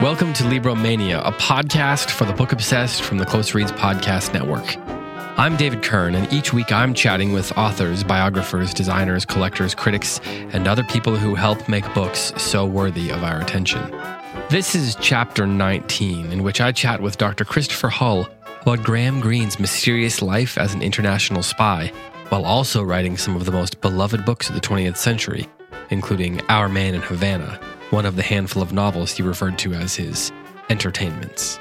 [0.00, 4.76] Welcome to Libromania, a podcast for the book obsessed from the Close Reads Podcast Network.
[5.36, 10.68] I'm David Kern, and each week I'm chatting with authors, biographers, designers, collectors, critics, and
[10.68, 13.90] other people who help make books so worthy of our attention.
[14.48, 17.44] This is chapter 19, in which I chat with Dr.
[17.44, 18.28] Christopher Hull
[18.60, 21.90] about Graham Greene's mysterious life as an international spy,
[22.28, 25.48] while also writing some of the most beloved books of the 20th century,
[25.92, 29.94] including Our Man in Havana, one of the handful of novels he referred to as
[29.94, 30.32] his
[30.70, 31.58] entertainments.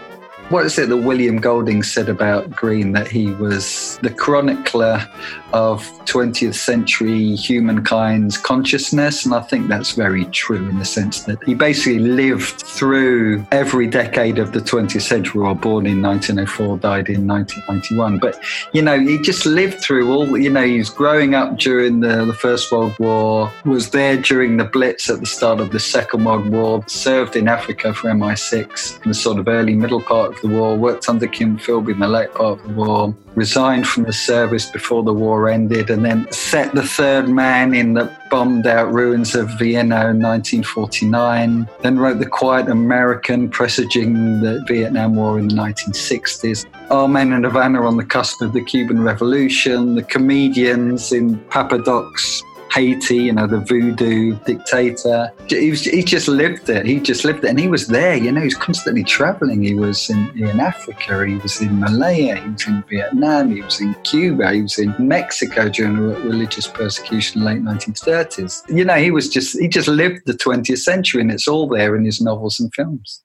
[0.51, 2.91] What is it that William Golding said about Greene?
[2.91, 5.07] That he was the chronicler
[5.53, 9.25] of 20th century humankind's consciousness.
[9.25, 13.87] And I think that's very true in the sense that he basically lived through every
[13.87, 18.19] decade of the 20th century, or born in 1904, died in 1991.
[18.19, 18.37] But,
[18.73, 22.25] you know, he just lived through all, you know, he was growing up during the,
[22.25, 26.25] the First World War, was there during the Blitz at the start of the Second
[26.25, 30.40] World War, served in Africa for MI6 in the sort of early middle part of
[30.41, 34.03] the war, worked under Kim Philby in the late part of the war, resigned from
[34.03, 38.65] the service before the war ended, and then set the third man in the bombed
[38.65, 41.67] out ruins of Vienna in 1949.
[41.81, 46.65] Then wrote The Quiet American, presaging the Vietnam War in the 1960s.
[46.89, 51.79] Our Men in Havana on the cusp of the Cuban Revolution, The Comedians in Papa
[51.79, 55.31] Doc's Haiti, you know, the voodoo dictator.
[55.47, 56.85] He, was, he just lived it.
[56.85, 57.49] He just lived it.
[57.49, 59.61] And he was there, you know, he was constantly traveling.
[59.61, 63.81] He was in, in Africa, he was in Malaya, he was in Vietnam, he was
[63.81, 68.75] in Cuba, he was in Mexico during the religious persecution in the late 1930s.
[68.75, 71.95] You know, he was just, he just lived the 20th century and it's all there
[71.95, 73.21] in his novels and films.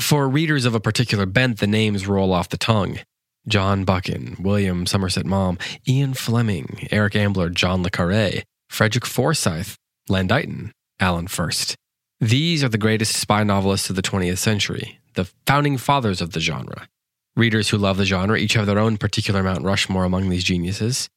[0.00, 3.00] For readers of a particular bent, the names roll off the tongue.
[3.46, 9.76] John Buchan, William Somerset Maugham, Ian Fleming, Eric Ambler, John Le Carre, Frederick Forsyth,
[10.08, 11.74] Len Deighton, Alan Furst.
[12.20, 16.40] These are the greatest spy novelists of the 20th century, the founding fathers of the
[16.40, 16.88] genre.
[17.36, 21.08] Readers who love the genre each have their own particular Mount Rushmore among these geniuses.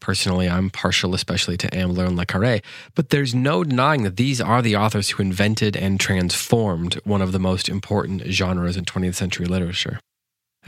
[0.00, 2.60] Personally, I'm partial especially to Ambler and Le Carre,
[2.94, 7.32] but there's no denying that these are the authors who invented and transformed one of
[7.32, 10.00] the most important genres in 20th century literature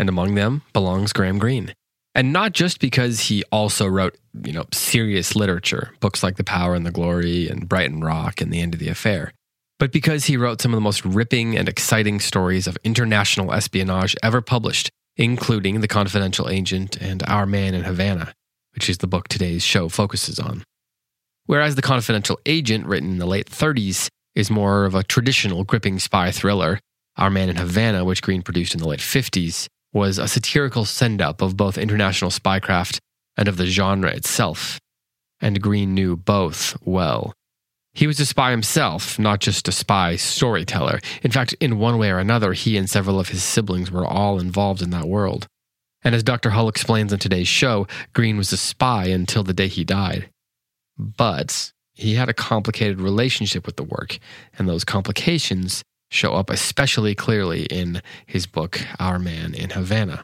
[0.01, 1.75] and among them belongs Graham Greene.
[2.15, 6.75] And not just because he also wrote, you know, serious literature, books like The Power
[6.75, 9.33] and the Glory and Brighton Rock and The End of the Affair,
[9.79, 14.17] but because he wrote some of the most ripping and exciting stories of international espionage
[14.23, 18.33] ever published, including The Confidential Agent and Our Man in Havana,
[18.75, 20.65] which is the book today's show focuses on.
[21.45, 25.99] Whereas The Confidential Agent, written in the late 30s, is more of a traditional gripping
[25.99, 26.81] spy thriller,
[27.19, 31.21] Our Man in Havana, which Greene produced in the late 50s, was a satirical send
[31.21, 32.99] up of both international spycraft
[33.37, 34.79] and of the genre itself.
[35.41, 37.33] And Greene knew both well.
[37.93, 41.01] He was a spy himself, not just a spy storyteller.
[41.23, 44.39] In fact, in one way or another, he and several of his siblings were all
[44.39, 45.47] involved in that world.
[46.03, 46.51] And as Dr.
[46.51, 50.31] Hull explains on today's show, Greene was a spy until the day he died.
[50.97, 54.19] But he had a complicated relationship with the work,
[54.57, 60.23] and those complications show up especially clearly in his book, Our Man in Havana.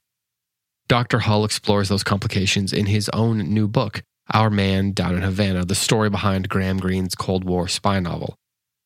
[0.88, 1.20] Dr.
[1.20, 4.02] Hull explores those complications in his own new book,
[4.32, 8.36] Our Man Down in Havana, the story behind Graham Greene's Cold War spy novel,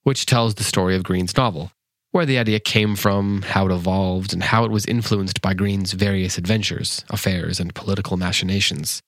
[0.02, 1.72] which tells the story of Greene's novel,
[2.10, 5.92] where the idea came from, how it evolved, and how it was influenced by Greene's
[5.92, 9.02] various adventures, affairs, and political machinations.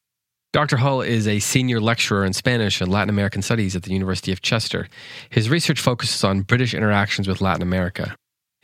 [0.52, 0.76] Dr.
[0.76, 4.42] Hull is a senior lecturer in Spanish and Latin American Studies at the University of
[4.42, 4.86] Chester.
[5.30, 8.14] His research focuses on British interactions with Latin America.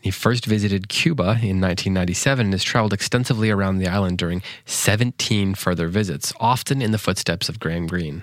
[0.02, 5.54] He first visited Cuba in 1997 and has traveled extensively around the island during 17
[5.54, 8.22] further visits, often in the footsteps of Graham Greene.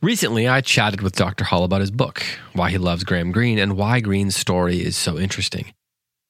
[0.00, 1.44] Recently, I chatted with Dr.
[1.44, 2.24] Hull about his book,
[2.54, 5.74] why he loves Graham Greene, and why Greene's story is so interesting.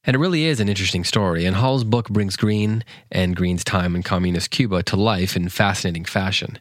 [0.07, 3.97] And it really is an interesting story, and Hull's book brings Greene and Greene's time
[3.97, 6.59] in communist Cuba to life in fascinating fashion.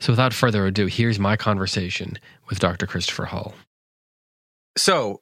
[0.00, 2.18] So without further ado, here's my conversation
[2.48, 2.86] with Dr.
[2.86, 3.54] Christopher Hull.
[4.78, 5.20] So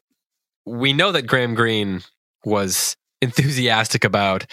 [0.65, 2.03] we know that Graham Greene
[2.45, 4.47] was enthusiastic about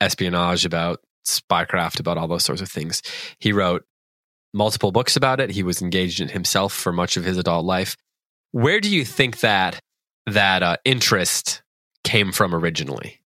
[0.00, 3.02] espionage, about spycraft, about all those sorts of things.
[3.38, 3.84] He wrote
[4.54, 5.50] multiple books about it.
[5.50, 7.96] He was engaged in himself for much of his adult life.
[8.52, 9.80] Where do you think that
[10.26, 11.61] that uh, interest
[12.04, 13.20] came from originally?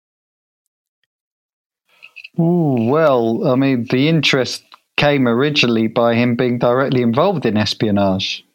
[2.39, 4.63] Ooh, well, I mean, the interest
[4.97, 8.45] came originally by him being directly involved in espionage.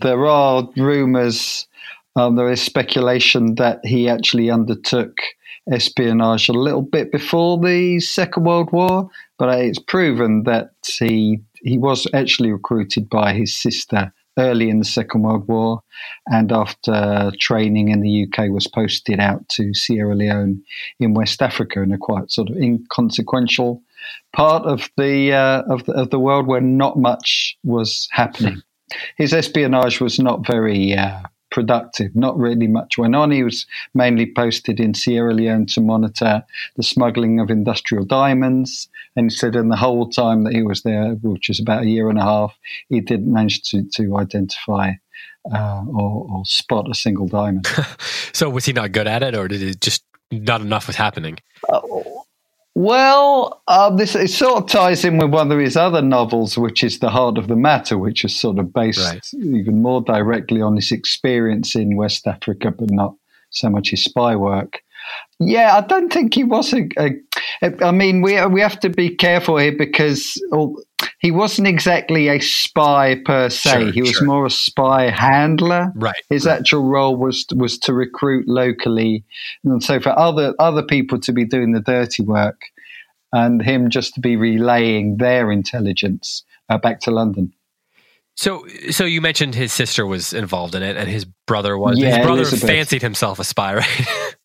[0.00, 1.66] There are rumors,
[2.16, 5.18] um, there is speculation that he actually undertook
[5.70, 11.76] espionage a little bit before the Second World War, but it's proven that he he
[11.76, 15.82] was actually recruited by his sister early in the Second World War,
[16.26, 20.62] and after training in the UK, was posted out to Sierra Leone
[20.98, 23.82] in West Africa in a quite sort of inconsequential
[24.32, 28.62] part of the uh, of the, of the world where not much was happening.
[29.16, 32.14] His espionage was not very uh, productive.
[32.14, 33.30] Not really much went on.
[33.30, 36.42] He was mainly posted in Sierra Leone to monitor
[36.76, 38.88] the smuggling of industrial diamonds.
[39.16, 41.88] And he said in the whole time that he was there, which is about a
[41.88, 42.56] year and a half,
[42.88, 44.92] he didn't manage to, to identify
[45.52, 47.66] uh, or, or, spot a single diamond.
[48.32, 51.38] so was he not good at it, or did it just not enough was happening?
[51.68, 51.80] Uh,
[52.74, 56.84] well, um, this it sort of ties in with one of his other novels, which
[56.84, 59.26] is The Heart of the Matter, which is sort of based right.
[59.34, 63.14] even more directly on his experience in West Africa, but not
[63.50, 64.82] so much his spy work.
[65.40, 66.88] Yeah, I don't think he was a.
[66.98, 67.10] a
[67.62, 70.40] I mean, we we have to be careful here because
[71.18, 73.70] he wasn't exactly a spy per se.
[73.70, 74.26] Sure, he was sure.
[74.26, 75.92] more a spy handler.
[75.94, 76.16] Right.
[76.30, 76.58] His right.
[76.58, 79.24] actual role was was to recruit locally,
[79.64, 82.62] and so for other other people to be doing the dirty work,
[83.32, 87.52] and him just to be relaying their intelligence uh, back to London.
[88.36, 91.98] So, so you mentioned his sister was involved in it, and his brother was.
[91.98, 92.66] Yeah, his brother Elizabeth.
[92.66, 94.36] fancied himself a spy, right?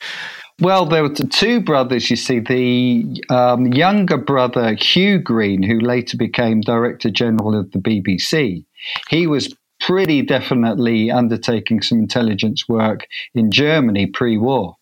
[0.58, 2.40] Well, there were two brothers, you see.
[2.40, 8.64] The um, younger brother, Hugh Greene, who later became Director General of the BBC,
[9.10, 14.76] he was pretty definitely undertaking some intelligence work in Germany pre war.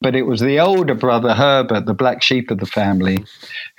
[0.00, 3.24] But it was the older brother, Herbert, the black sheep of the family,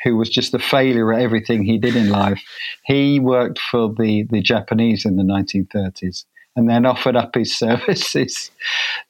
[0.03, 2.41] who was just a failure at everything he did in life.
[2.83, 6.25] He worked for the, the Japanese in the 1930s
[6.57, 8.51] and then offered up his services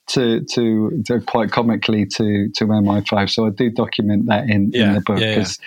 [0.07, 3.29] to, to, to quite comically to, to MI5.
[3.29, 5.59] So I do document that in, yeah, in the book because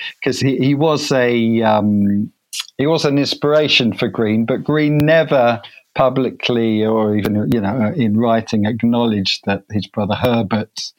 [0.43, 0.59] yeah, yeah.
[0.59, 2.33] he, he was a um,
[2.77, 5.61] he was an inspiration for Greene, but Greene never
[5.95, 10.93] publicly or even you know in writing acknowledged that his brother Herbert.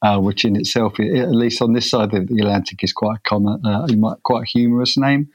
[0.00, 3.28] Uh, which in itself, at least on this side of the Atlantic, is quite a
[3.28, 3.86] common, uh,
[4.24, 5.28] quite a humorous name.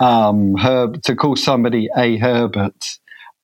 [0.00, 2.98] Um, Herb to call somebody a Herbert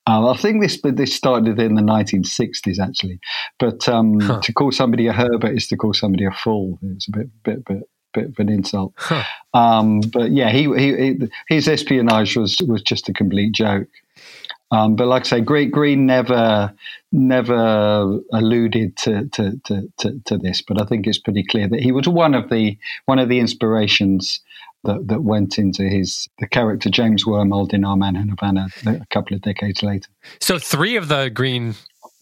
[0.06, 3.20] uh, I think this this started in the 1960s actually,
[3.58, 4.40] but um, huh.
[4.40, 6.78] to call somebody a Herbert is to call somebody a fool.
[6.82, 8.92] It's a bit bit bit bit of an insult.
[8.96, 9.22] Huh.
[9.54, 13.88] Um, but yeah, he, he, he, his espionage was was just a complete joke.
[14.72, 16.72] Um, but like I say, Great Greene never
[17.12, 21.80] never alluded to to, to, to, to this, but I think it's pretty clear that
[21.80, 24.40] he was one of the one of the inspirations
[24.84, 29.06] that, that went into his the character James Wormold in Our Man in Havana a
[29.10, 30.08] couple of decades later.
[30.40, 31.74] So three of the Greene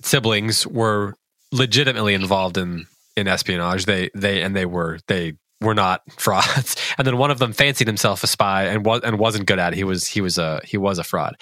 [0.03, 1.15] siblings were
[1.53, 2.87] legitimately involved in
[3.17, 3.87] in espionage.
[3.87, 6.77] They they and they were they were not frauds.
[6.99, 9.73] And then one of them fancied himself a spy and was and wasn't good at
[9.73, 9.77] it.
[9.77, 11.37] He was he was a he was a fraud.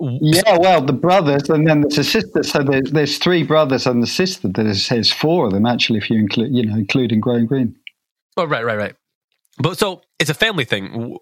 [0.00, 2.42] Yeah, well, the brothers and then there's a sister.
[2.42, 4.48] So there's, there's three brothers and the sister.
[4.48, 7.76] There's, there's four of them actually, if you include you know including Graham Greene.
[8.36, 8.94] Oh right, right, right.
[9.60, 11.16] But so it's a family thing.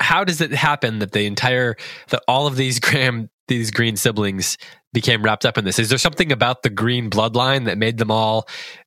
[0.00, 1.76] How does it happen that the entire
[2.10, 4.58] that all of these Graham these Greene siblings
[4.92, 5.78] became wrapped up in this?
[5.78, 8.46] Is there something about the Greene bloodline that made them all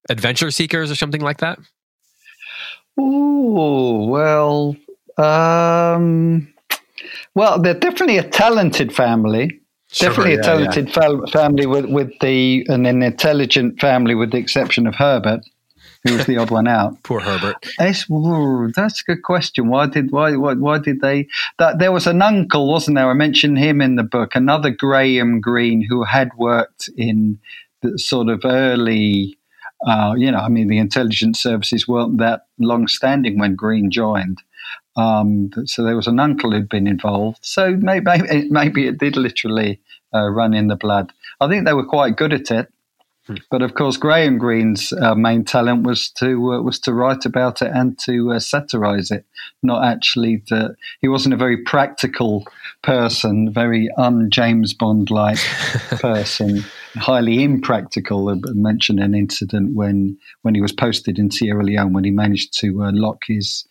[0.09, 1.59] adventure seekers or something like that?
[2.97, 4.75] Oh well,
[5.17, 6.53] um,
[7.35, 9.59] Well, they're definitely a talented family.
[9.91, 14.31] Sure, definitely yeah, a talented fam- family with, with the and an intelligent family with
[14.31, 15.41] the exception of Herbert,
[16.03, 16.97] who was the odd one out.
[17.03, 17.55] Poor Herbert.
[17.79, 18.05] It's,
[18.75, 19.69] that's a good question.
[19.69, 21.27] Why did why why, why did they?
[21.59, 23.09] That there was an uncle, wasn't there?
[23.09, 24.35] I mentioned him in the book.
[24.35, 27.39] Another Graham Greene who had worked in
[27.81, 29.37] the sort of early.
[29.85, 34.39] Uh, you know, I mean, the intelligence services weren't that long standing when Greene joined.
[34.95, 37.39] Um, so there was an uncle who'd been involved.
[37.41, 38.05] So maybe
[38.49, 39.79] maybe it did literally
[40.13, 41.11] uh, run in the blood.
[41.39, 42.71] I think they were quite good at it.
[43.49, 47.61] But of course, Graham Greene's uh, main talent was to uh, was to write about
[47.61, 49.25] it and to uh, satirize it,
[49.61, 50.39] not actually.
[50.47, 52.45] To, he wasn't a very practical
[52.81, 55.37] person, very un James Bond like
[55.99, 56.63] person,
[56.95, 58.29] highly impractical.
[58.29, 62.57] I mentioned an incident when when he was posted in Sierra Leone when he managed
[62.59, 63.65] to uh, lock his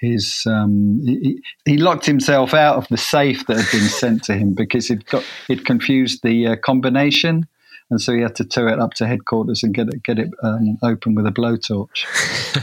[0.00, 4.34] his um, he, he, locked himself out of the safe that had been sent to
[4.34, 7.46] him because it got it confused the uh, combination
[7.90, 10.30] and so he had to tow it up to headquarters and get it get it
[10.42, 12.04] um, open with a blowtorch,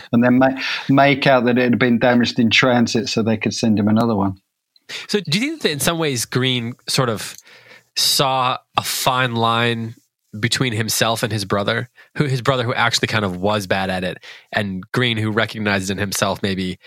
[0.12, 0.58] and then make
[0.89, 4.15] make out that it had been damaged in transit, so they could send him another
[4.15, 4.39] one.
[5.08, 7.36] So, do you think that in some ways Greene sort of
[7.96, 9.96] saw a fine line
[10.39, 14.03] between himself and his brother, who his brother who actually kind of was bad at
[14.03, 16.77] it, and Greene who recognized in himself maybe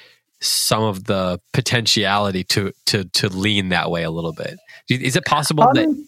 [0.41, 4.59] some of the potentiality to to to lean that way a little bit.
[4.89, 6.07] Is it possible um, that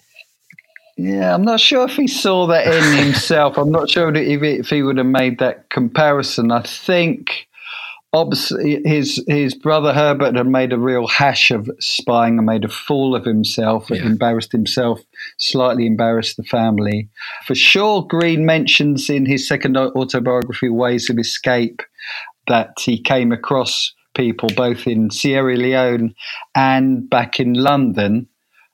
[1.01, 3.57] yeah, I'm not sure if he saw that in himself.
[3.57, 6.53] I'm not sure if, if he would have made that comparison.
[6.53, 7.49] I think
[8.13, 12.69] obviously his his brother Herbert had made a real hash of spying and made a
[12.69, 14.03] fool of himself, yeah.
[14.03, 15.01] embarrassed himself,
[15.39, 17.09] slightly embarrassed the family.
[17.47, 21.81] For sure, Greene mentions in his second autobiography, Ways of Escape,
[22.47, 26.15] that he came across people both in Sierra Leone
[26.55, 28.29] and back in London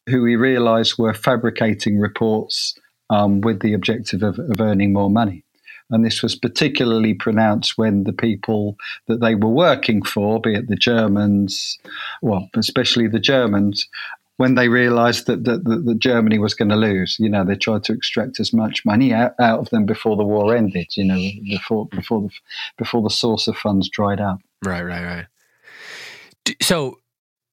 [0.09, 2.75] who we realised were fabricating reports
[3.11, 5.45] um, with the objective of, of earning more money.
[5.91, 10.69] And this was particularly pronounced when the people that they were working for, be it
[10.69, 11.79] the Germans,
[12.23, 13.89] well, especially the Germans,
[14.37, 17.55] when they realized that, that, that, that Germany was going to lose, you know, they
[17.55, 21.05] tried to extract as much money out, out of them before the war ended, you
[21.05, 22.31] know, before, before, the,
[22.77, 24.41] before the source of funds dried up.
[24.65, 26.57] Right, right, right.
[26.61, 26.99] So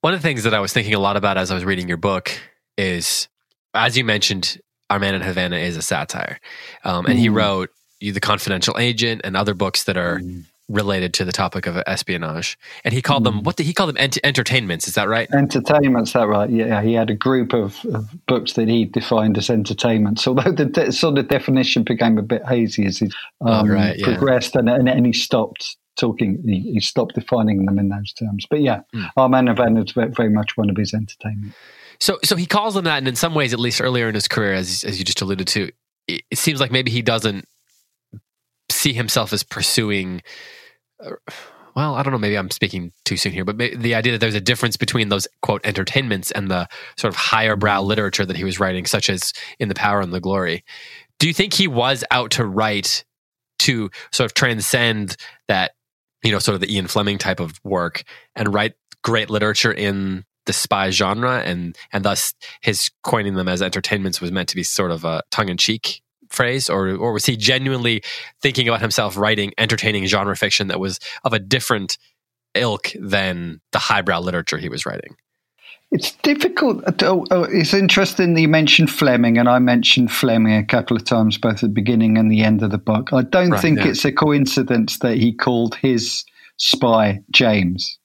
[0.04, 1.88] one of the things that I was thinking a lot about as I was reading
[1.88, 2.30] your book
[2.78, 3.30] is,
[3.74, 6.42] as you mentioned, Our Man in Havana is a satire.
[6.84, 7.20] Um, and mm.
[7.20, 7.70] he wrote
[8.02, 10.44] The Confidential Agent and other books that are mm.
[10.68, 12.58] related to the topic of espionage.
[12.84, 13.28] And he called mm.
[13.28, 13.96] them, what did he call them?
[13.98, 15.30] Ent- entertainments, is that right?
[15.32, 16.50] Entertainments, that right?
[16.50, 20.66] Yeah, he had a group of, of books that he defined as entertainments, although the
[20.66, 24.04] de- sort of definition became a bit hazy as he oh, um, oh, right, yeah.
[24.04, 28.46] progressed and, and, and he stopped talking, he, he, stopped defining them in those terms.
[28.50, 29.10] But yeah, mm.
[29.18, 31.54] Our Man of is very much one of his entertainment.
[32.00, 34.28] So, so he calls them that, and in some ways, at least earlier in his
[34.28, 35.72] career, as as you just alluded to,
[36.08, 37.46] it, it seems like maybe he doesn't
[38.70, 40.22] see himself as pursuing.
[41.04, 41.12] Uh,
[41.76, 42.20] well, I don't know.
[42.20, 45.28] Maybe I'm speaking too soon here, but the idea that there's a difference between those
[45.42, 49.34] quote entertainments and the sort of higher brow literature that he was writing, such as
[49.60, 50.64] in the Power and the Glory.
[51.20, 53.04] Do you think he was out to write
[53.64, 55.16] to sort of transcend
[55.48, 55.72] that,
[56.24, 58.04] you know, sort of the Ian Fleming type of work
[58.36, 63.62] and write great literature in the spy genre, and and thus his coining them as
[63.62, 67.26] entertainments was meant to be sort of a tongue in cheek phrase, or or was
[67.26, 68.04] he genuinely
[68.42, 71.98] thinking about himself writing entertaining genre fiction that was of a different
[72.56, 75.16] ilk than the highbrow literature he was writing?
[75.94, 76.84] It's difficult.
[77.04, 81.06] Oh, oh, it's interesting that you mentioned Fleming, and I mentioned Fleming a couple of
[81.06, 83.14] times, both at the beginning and the end of the book.
[83.14, 83.90] I don't right, think yeah.
[83.90, 86.26] it's a coincidence that he called his
[86.58, 88.00] spy James.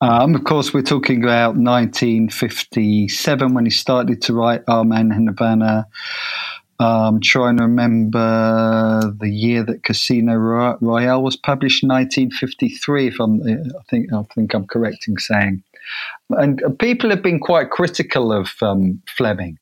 [0.00, 5.28] Um, of course, we're talking about 1957 when he started to write Our Man in
[5.28, 5.86] Havana.
[6.80, 13.06] Um, trying to remember the year that Casino Royale was published, 1953.
[13.06, 15.62] If I'm, I think I think I'm correct in saying,
[16.30, 19.58] and people have been quite critical of um, Fleming.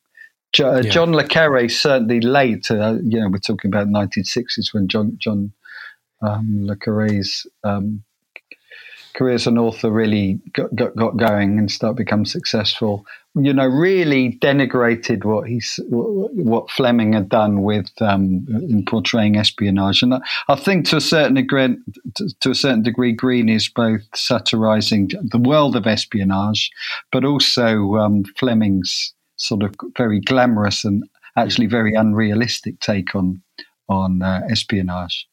[0.53, 0.89] Jo- uh, yeah.
[0.89, 2.69] John le Carre certainly late.
[2.69, 5.53] Uh, you know, we're talking about 1960s when John John
[6.21, 8.03] um, le Carre's um,
[9.13, 13.05] career as an author really got, got, got going and start become successful.
[13.35, 20.01] You know, really denigrated what he's what Fleming had done with um, in portraying espionage,
[20.01, 20.15] and
[20.49, 21.77] I, think to a certain degree,
[22.15, 26.69] to, to, a certain degree, Greene is both satirizing the world of espionage,
[27.13, 31.03] but also um, Fleming's sort of very glamorous and
[31.37, 33.41] actually very unrealistic take on
[33.87, 35.25] on uh, espionage.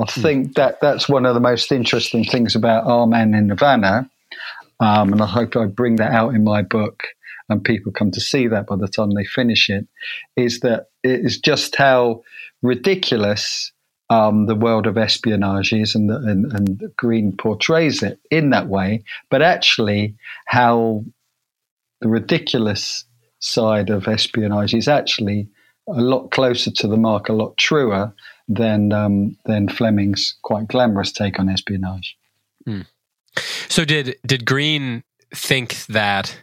[0.00, 0.20] I hmm.
[0.22, 4.10] think that that's one of the most interesting things about Our Man in Havana.
[4.80, 7.04] um, and I hope I bring that out in my book
[7.50, 9.86] and people come to see that by the time they finish it,
[10.36, 12.22] is that it is just how
[12.62, 13.72] ridiculous
[14.08, 18.68] um, the world of espionage is, and, the, and, and Greene portrays it in that
[18.68, 20.16] way, but actually
[20.46, 21.04] how
[22.00, 23.04] the ridiculous
[23.40, 25.48] side of espionage is actually
[25.88, 28.12] a lot closer to the mark, a lot truer
[28.50, 32.16] than um, than Fleming's quite glamorous take on espionage.
[32.66, 32.84] Mm.
[33.68, 35.04] So did did Greene
[35.34, 36.36] think that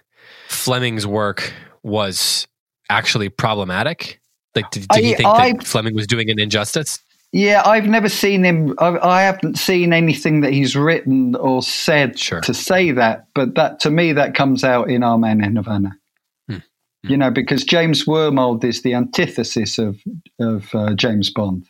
[0.48, 2.48] Fleming's work was
[2.90, 4.22] actually problematic?
[4.56, 7.00] Like, did, did he think I, that Fleming was doing an injustice?
[7.34, 8.74] Yeah, I've never seen him.
[8.80, 12.42] I, I haven't seen anything that he's written or said sure.
[12.42, 13.28] to say that.
[13.36, 15.98] But that, to me, that comes out in Our Man in Havana.
[16.48, 16.54] Hmm.
[16.56, 16.62] Hmm.
[17.04, 20.00] You know, because James Wormold is the antithesis of
[20.40, 21.68] of uh, James Bond.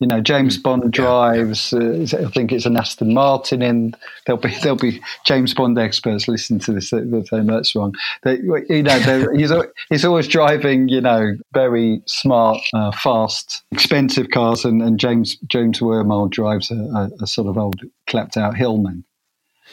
[0.00, 0.62] You know, James mm.
[0.62, 1.72] Bond drives.
[1.72, 3.96] Uh, I think it's an Aston Martin, and
[4.26, 6.90] there'll be there'll be James Bond experts listening to this.
[6.90, 7.94] They'll say that's wrong.
[8.22, 9.52] They, you know, he's
[9.90, 10.88] he's always driving.
[10.88, 16.74] You know, very smart, uh, fast, expensive cars, and, and James James Wormold drives a,
[16.74, 19.04] a, a sort of old clapped out Hillman.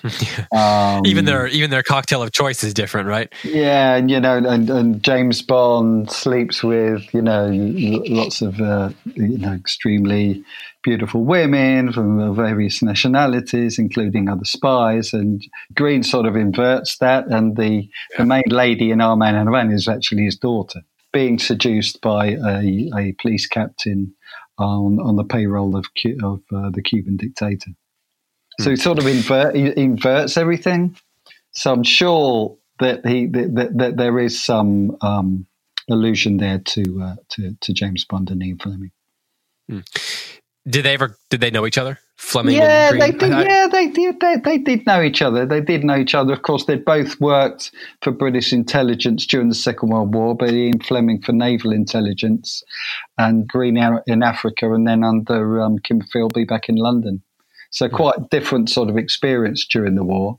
[0.51, 3.31] um, even their even their cocktail of choice is different, right?
[3.43, 8.91] Yeah, and you know, and, and James Bond sleeps with you know lots of uh,
[9.15, 10.43] you know extremely
[10.83, 15.13] beautiful women from various nationalities, including other spies.
[15.13, 15.43] And
[15.75, 18.17] Greene sort of inverts that, and the yeah.
[18.17, 20.81] the main lady in Our Man and Havana is actually his daughter,
[21.13, 24.13] being seduced by a, a police captain
[24.57, 25.85] on on the payroll of
[26.23, 27.71] of uh, the Cuban dictator.
[28.61, 30.97] So he sort of invert, he inverts everything.
[31.51, 35.45] So I'm sure that he that, that, that there is some um,
[35.89, 38.91] allusion there to, uh, to to James Bond and Ian Fleming.
[39.69, 39.79] Hmm.
[40.67, 41.17] Did they ever?
[41.29, 41.97] Did they know each other?
[42.17, 42.55] Fleming.
[42.55, 43.31] Yeah, they did.
[43.31, 44.19] Yeah, they did.
[44.19, 45.43] They, they did know each other.
[45.43, 46.33] They did know each other.
[46.33, 47.71] Of course, they'd both worked
[48.03, 50.35] for British intelligence during the Second World War.
[50.35, 52.63] But Ian Fleming for naval intelligence,
[53.17, 57.23] and Greene in Africa, and then under um, Kim Philby back in London.
[57.71, 60.37] So quite different sort of experience during the war.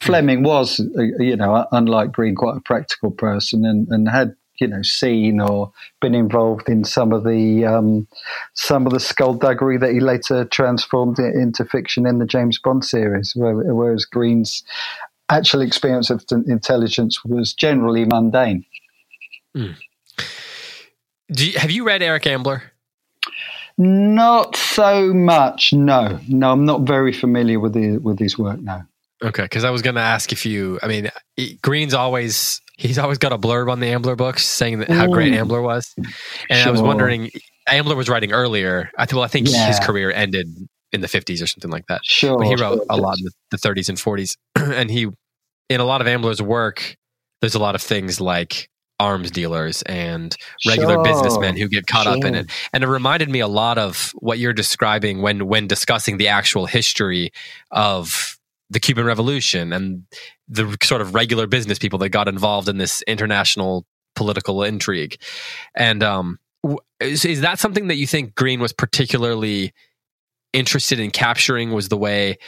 [0.00, 4.68] Fleming was, uh, you know, unlike Greene, quite a practical person and, and had you
[4.68, 8.06] know seen or been involved in some of the um,
[8.54, 13.32] some of the skullduggery that he later transformed into fiction in the James Bond series,
[13.34, 14.62] whereas Greene's
[15.28, 18.64] actual experience of intelligence was generally mundane.
[19.56, 19.76] Mm.
[21.28, 22.71] You, have you read Eric Ambler?
[23.78, 25.72] Not so much.
[25.72, 28.86] No, no, I'm not very familiar with the with his work now.
[29.22, 30.78] Okay, because I was going to ask if you.
[30.82, 31.10] I mean,
[31.62, 35.32] Greene's always he's always got a blurb on the Ambler books saying that how great
[35.32, 36.06] Ambler was, and
[36.50, 36.68] sure.
[36.68, 37.30] I was wondering,
[37.68, 38.90] Ambler was writing earlier.
[38.98, 39.68] I th- well, I think yeah.
[39.68, 40.48] his career ended
[40.92, 42.00] in the 50s or something like that.
[42.04, 42.86] Sure, but he wrote sure.
[42.90, 45.08] a lot in the, the 30s and 40s, and he
[45.68, 46.96] in a lot of Ambler's work.
[47.40, 48.68] There's a lot of things like
[49.02, 50.36] arms dealers and
[50.66, 51.04] regular sure.
[51.04, 52.16] businessmen who get caught sure.
[52.16, 52.50] up in it.
[52.72, 56.66] And it reminded me a lot of what you're describing when when discussing the actual
[56.66, 57.32] history
[57.72, 58.38] of
[58.70, 60.04] the Cuban Revolution and
[60.48, 63.84] the sort of regular business people that got involved in this international
[64.14, 65.16] political intrigue.
[65.74, 66.38] And um,
[67.00, 69.72] is, is that something that you think Greene was particularly
[70.52, 71.72] interested in capturing?
[71.72, 72.38] Was the way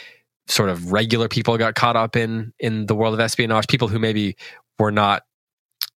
[0.47, 3.99] sort of regular people got caught up in in the world of espionage, people who
[3.99, 4.35] maybe
[4.79, 5.23] were not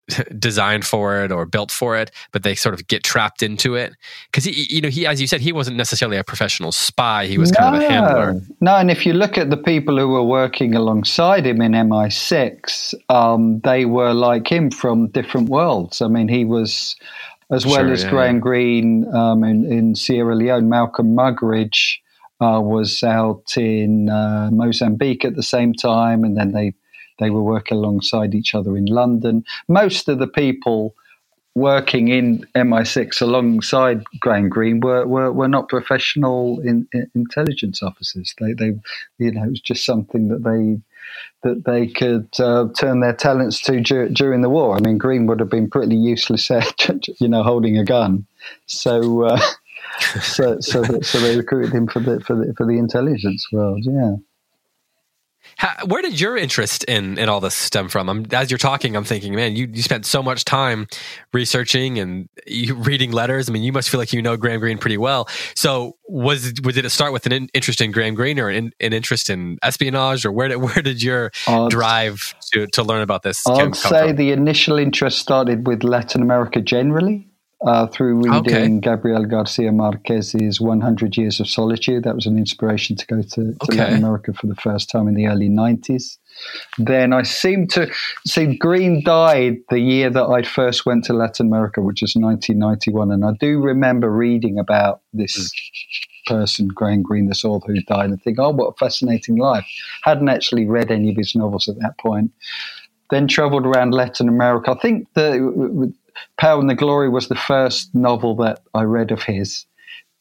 [0.39, 3.95] designed for it or built for it, but they sort of get trapped into it.
[4.27, 7.27] Because he, you know, he, as you said, he wasn't necessarily a professional spy.
[7.27, 8.41] He was no, kind of a handler.
[8.61, 12.95] No, and if you look at the people who were working alongside him in MI6,
[13.09, 16.01] um, they were like him from different worlds.
[16.01, 16.97] I mean, he was,
[17.51, 18.41] as well sure, as yeah, Graham yeah.
[18.41, 21.99] Greene um, in, in, Sierra Leone, Malcolm Muggeridge
[22.41, 26.73] uh, was out in uh, Mozambique at the same time, and then they
[27.19, 29.45] they were working alongside each other in London.
[29.69, 30.95] Most of the people
[31.55, 38.35] working in MI6 alongside Graham Greene were, were, were not professional in, in intelligence officers.
[38.41, 38.79] They, they,
[39.19, 40.81] you know, it was just something that they
[41.43, 44.77] that they could uh, turn their talents to dur- during the war.
[44.77, 46.51] I mean, Greene would have been pretty useless
[47.19, 48.27] you know, holding a gun.
[48.67, 49.41] So, uh,
[50.21, 53.81] so, so, so they recruited him for the for the for the intelligence world.
[53.83, 54.17] Yeah.
[55.59, 58.09] How, where did your interest in in all this stem from?
[58.09, 60.87] I'm, as you're talking, I'm thinking, man, you you spent so much time
[61.33, 63.49] researching and you, reading letters.
[63.49, 65.29] I mean, you must feel like you know Graham Greene pretty well.
[65.57, 68.93] So, was was it start with an in, interest in Graham Greene or an, an,
[68.93, 73.25] interest in espionage, or where did where did your I'd, drive to to learn about
[73.25, 73.45] this?
[73.45, 74.17] I'd say from?
[74.17, 77.28] the initial interest started with Latin America generally
[77.61, 78.79] uh, through reading okay.
[78.79, 82.05] Gabriel Garcia Marquez's 100 Years of Solitude.
[82.05, 83.79] That was an inspiration to go to, to okay.
[83.79, 86.19] Latin America for the first time in the early 90s.
[86.79, 87.91] then I seem to
[88.27, 93.11] see Greene died the year that I first went to Latin America, which was 1991,
[93.11, 95.37] and I do remember reading about this.
[95.37, 95.53] Mm.
[96.27, 99.65] Person, Graham Greene, this author who died, and think, oh, what a fascinating life.
[100.03, 102.33] Hadn't actually read any of his novels at that point.
[103.09, 104.73] Then travelled around Latin America.
[104.73, 105.91] I think the
[106.39, 109.67] Power and the Glory was the first novel that I read of his.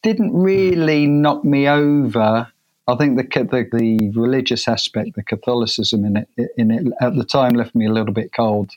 [0.04, 2.48] Didn't really knock me over
[2.88, 7.26] I think the, the, the religious aspect, the Catholicism in it, in it at the
[7.26, 8.72] time left me a little bit cold.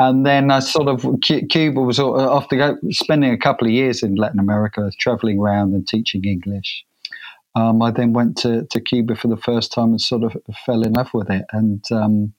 [0.00, 4.40] And then I sort of Cuba was after spending a couple of years in Latin
[4.40, 6.84] America, traveling around and teaching English.
[7.54, 10.82] Um, I then went to, to Cuba for the first time and sort of fell
[10.82, 12.32] in love with it and um,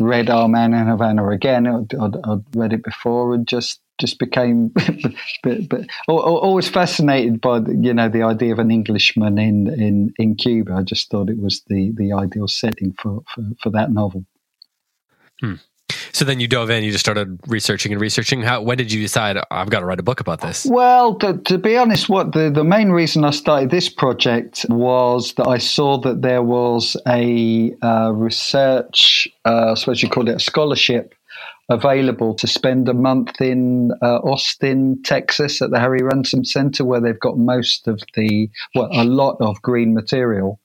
[0.00, 1.66] read Our Man in Havana again.
[1.66, 4.68] I'd, I'd, I'd read it before and just just became
[5.42, 10.12] but, but always fascinated by the, you know the idea of an Englishman in, in,
[10.18, 10.74] in Cuba.
[10.74, 14.26] I just thought it was the, the ideal setting for, for, for that novel.
[15.40, 15.54] Hmm.
[16.12, 18.40] So then you dove in, you just started researching and researching.
[18.40, 20.64] How when did you decide I've got to write a book about this?
[20.64, 25.34] Well, to, to be honest, what the, the main reason I started this project was
[25.34, 30.36] that I saw that there was a uh, research, uh, I suppose you call it
[30.36, 31.14] a scholarship
[31.68, 37.00] available to spend a month in uh, Austin, Texas, at the Harry Ransom Center, where
[37.00, 40.60] they've got most of the, well, a lot of Greene material.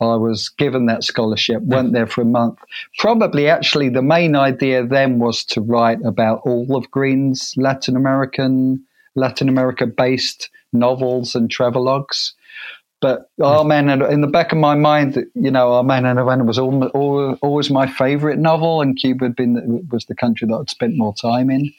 [0.00, 2.58] I was given that scholarship, went there for a month.
[2.98, 8.84] Probably, actually, the main idea then was to write about all of Greene's Latin American,
[9.14, 12.32] Latin America based novels and travelogues.
[13.00, 13.68] But Our hmm.
[13.68, 16.90] Man in the back of my mind, you know, Our Man in Havana was always,
[17.42, 21.14] always my favorite novel, and Cuba had been was the country that I'd spent more
[21.14, 21.72] time in.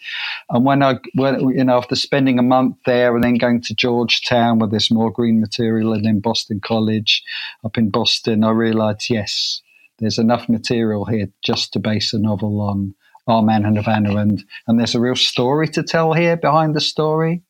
[0.50, 3.74] And when I, when, you know, after spending a month there and then going to
[3.74, 7.24] Georgetown where there's more Greene material, and then Boston College
[7.64, 9.62] up in Boston, I realised yes,
[9.98, 12.94] there's enough material here just to base a novel on.
[13.30, 16.80] Our Man in Havana, and and there's a real story to tell here behind the
[16.80, 17.44] story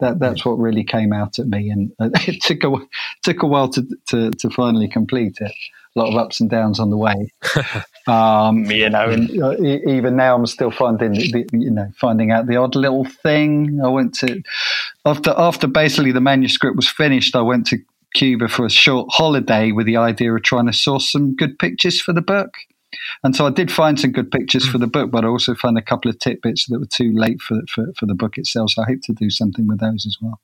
[0.00, 1.92] that that's what really came out at me, and
[2.26, 2.86] it took a
[3.22, 5.52] took a while to to, to finally complete it.
[5.94, 7.30] A lot of ups and downs on the way.
[8.06, 12.46] um, you know, and uh, even now I'm still finding the, you know finding out
[12.46, 13.80] the odd little thing.
[13.84, 14.42] I went to
[15.04, 17.36] after after basically the manuscript was finished.
[17.36, 17.78] I went to
[18.14, 22.00] Cuba for a short holiday with the idea of trying to source some good pictures
[22.00, 22.54] for the book.
[23.24, 25.78] And so I did find some good pictures for the book, but I also found
[25.78, 28.72] a couple of tidbits that were too late for, for, for the book itself.
[28.72, 30.40] So I hope to do something with those as well.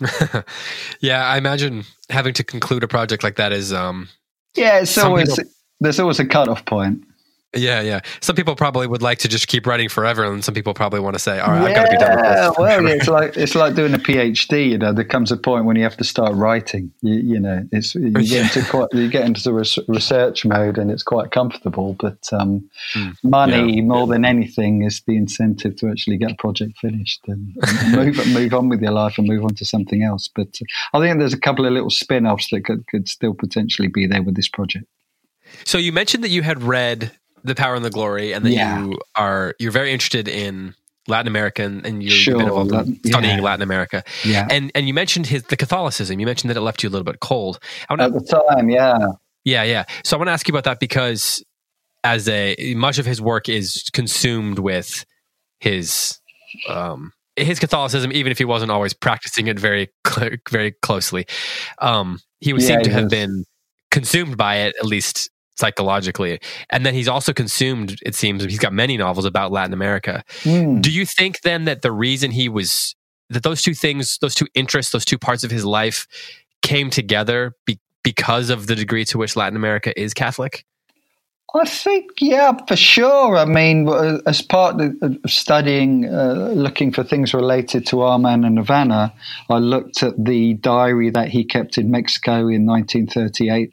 [1.00, 3.72] yeah, I imagine having to conclude a project like that is.
[3.72, 4.08] Um,
[4.54, 7.02] yeah, it's always, people, there's always a cutoff point.
[7.56, 8.00] Yeah, yeah.
[8.20, 11.14] Some people probably would like to just keep writing forever, and some people probably want
[11.16, 13.08] to say, "All right, yeah, I've got to be done with this." Well, yeah, it's
[13.08, 14.70] like it's like doing a PhD.
[14.70, 16.92] You know, there comes a point when you have to start writing.
[17.02, 19.52] You, you know, it's you get into quite you get into the
[19.88, 21.96] research mode, and it's quite comfortable.
[21.98, 26.36] But um, mm, money, yeah, more than anything, is the incentive to actually get a
[26.36, 30.04] project finished and, and move move on with your life and move on to something
[30.04, 30.30] else.
[30.32, 33.88] But uh, I think there's a couple of little spin-offs that could could still potentially
[33.88, 34.84] be there with this project.
[35.64, 37.10] So you mentioned that you had read
[37.44, 38.84] the power and the glory, and that yeah.
[38.84, 40.74] you are you're very interested in
[41.08, 42.38] Latin America and you're sure.
[42.38, 43.44] been involved in studying yeah.
[43.44, 44.02] Latin America.
[44.24, 44.46] Yeah.
[44.50, 46.18] And and you mentioned his the Catholicism.
[46.20, 47.58] You mentioned that it left you a little bit cold.
[47.90, 49.08] Wanna, At the time, yeah.
[49.44, 49.84] Yeah, yeah.
[50.04, 51.44] So I want to ask you about that because
[52.04, 55.04] as a much of his work is consumed with
[55.58, 56.18] his
[56.68, 59.88] um his Catholicism, even if he wasn't always practicing it very
[60.50, 61.26] very closely.
[61.80, 63.44] Um he would yeah, seem to have been
[63.90, 66.40] consumed by it at least psychologically.
[66.70, 70.24] And then he's also consumed, it seems, he's got many novels about Latin America.
[70.42, 70.82] Mm.
[70.82, 72.96] Do you think then that the reason he was,
[73.28, 76.08] that those two things, those two interests, those two parts of his life
[76.62, 80.64] came together be, because of the degree to which Latin America is Catholic?
[81.52, 83.36] I think, yeah, for sure.
[83.36, 83.88] I mean,
[84.24, 89.12] as part of studying, uh, looking for things related to Our and Havana,
[89.48, 93.72] I looked at the diary that he kept in Mexico in 1938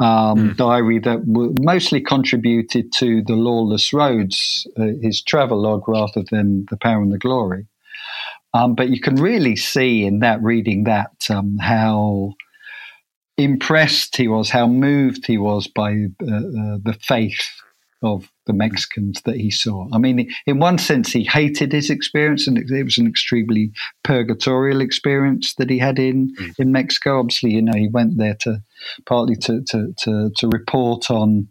[0.00, 0.56] um, mm.
[0.56, 1.20] diary that
[1.60, 7.18] mostly contributed to the Lawless Roads, uh, his travelogue rather than the Power and the
[7.18, 7.66] Glory.
[8.54, 12.32] Um, but you can really see in that reading that um, how
[13.36, 17.59] impressed he was, how moved he was by uh, uh, the faith
[18.02, 19.88] of the Mexicans that he saw.
[19.92, 23.72] I mean, in one sense, he hated his experience, and it was an extremely
[24.04, 26.54] purgatorial experience that he had in mm.
[26.58, 27.18] in Mexico.
[27.18, 28.62] Obviously, you know, he went there to
[29.06, 31.48] partly to to to, to report on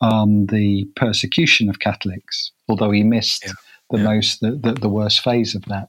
[0.00, 3.52] um, the persecution of Catholics, although he missed yeah.
[3.90, 4.04] the yeah.
[4.04, 5.88] most the, the, the worst phase of that.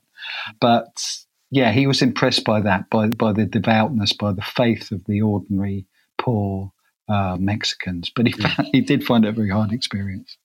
[0.61, 5.03] But yeah, he was impressed by that, by by the devoutness, by the faith of
[5.05, 5.87] the ordinary
[6.19, 6.71] poor
[7.09, 10.37] uh, Mexicans, but he found, he did find it a very hard experience.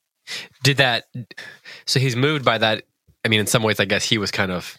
[0.62, 1.04] Did that?
[1.86, 2.84] So he's moved by that.
[3.24, 4.78] I mean, in some ways, I guess he was kind of.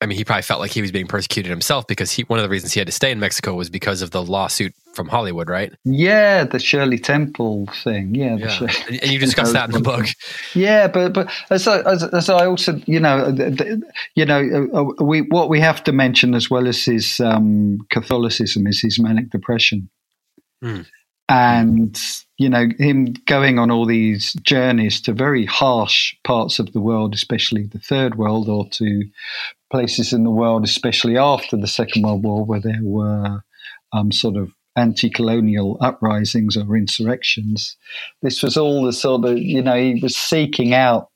[0.00, 2.42] I mean, he probably felt like he was being persecuted himself because he one of
[2.42, 5.50] the reasons he had to stay in Mexico was because of the lawsuit from Hollywood,
[5.50, 5.70] right?
[5.84, 8.14] Yeah, the Shirley Temple thing.
[8.14, 8.48] Yeah, yeah.
[8.48, 10.06] Shirley, and you discuss that in the book.
[10.54, 13.36] Yeah, but but as I, as, as I also you know
[14.14, 17.78] you know uh, uh, we what we have to mention as well as his um,
[17.90, 19.90] Catholicism is his manic depression.
[20.66, 20.86] Mm
[21.28, 22.00] and
[22.38, 27.14] you know him going on all these journeys to very harsh parts of the world
[27.14, 29.02] especially the third world or to
[29.70, 33.42] places in the world especially after the second world war where there were
[33.92, 37.78] um, sort of anti-colonial uprisings or insurrections.
[38.20, 41.08] This was all the sort of you know he was seeking out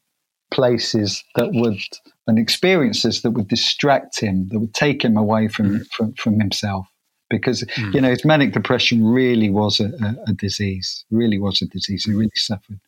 [0.50, 1.78] places that would
[2.26, 5.86] and experiences that would distract him that would take him away from mm.
[5.92, 6.86] from, from himself
[7.30, 7.94] because mm.
[7.94, 12.04] you know his manic depression really was a, a, a, disease really was a disease
[12.04, 12.78] he really suffered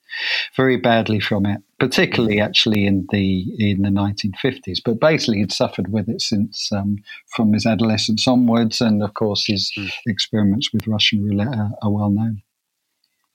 [0.56, 5.90] very badly from it particularly actually in the in the 1950s but basically he'd suffered
[5.90, 9.90] with it since um, from his adolescence onwards and of course his mm.
[10.06, 12.42] experiments with russian roulette are, are well known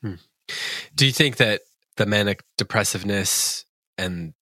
[0.04, 0.20] mm.
[0.96, 1.62] do you think that
[1.96, 3.66] the manic depressiveness
[3.98, 4.34] and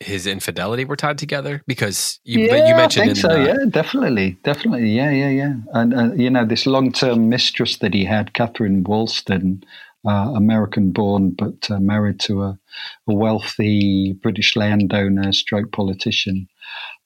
[0.00, 3.36] his infidelity were tied together because you, yeah, you mentioned I think so.
[3.36, 4.90] yeah, definitely, definitely.
[4.90, 5.54] Yeah, yeah, yeah.
[5.74, 9.62] And uh, you know, this long-term mistress that he had, Catherine Walston,
[10.06, 12.58] uh, American-born but uh, married to a,
[13.06, 16.48] a, wealthy British landowner, stroke politician.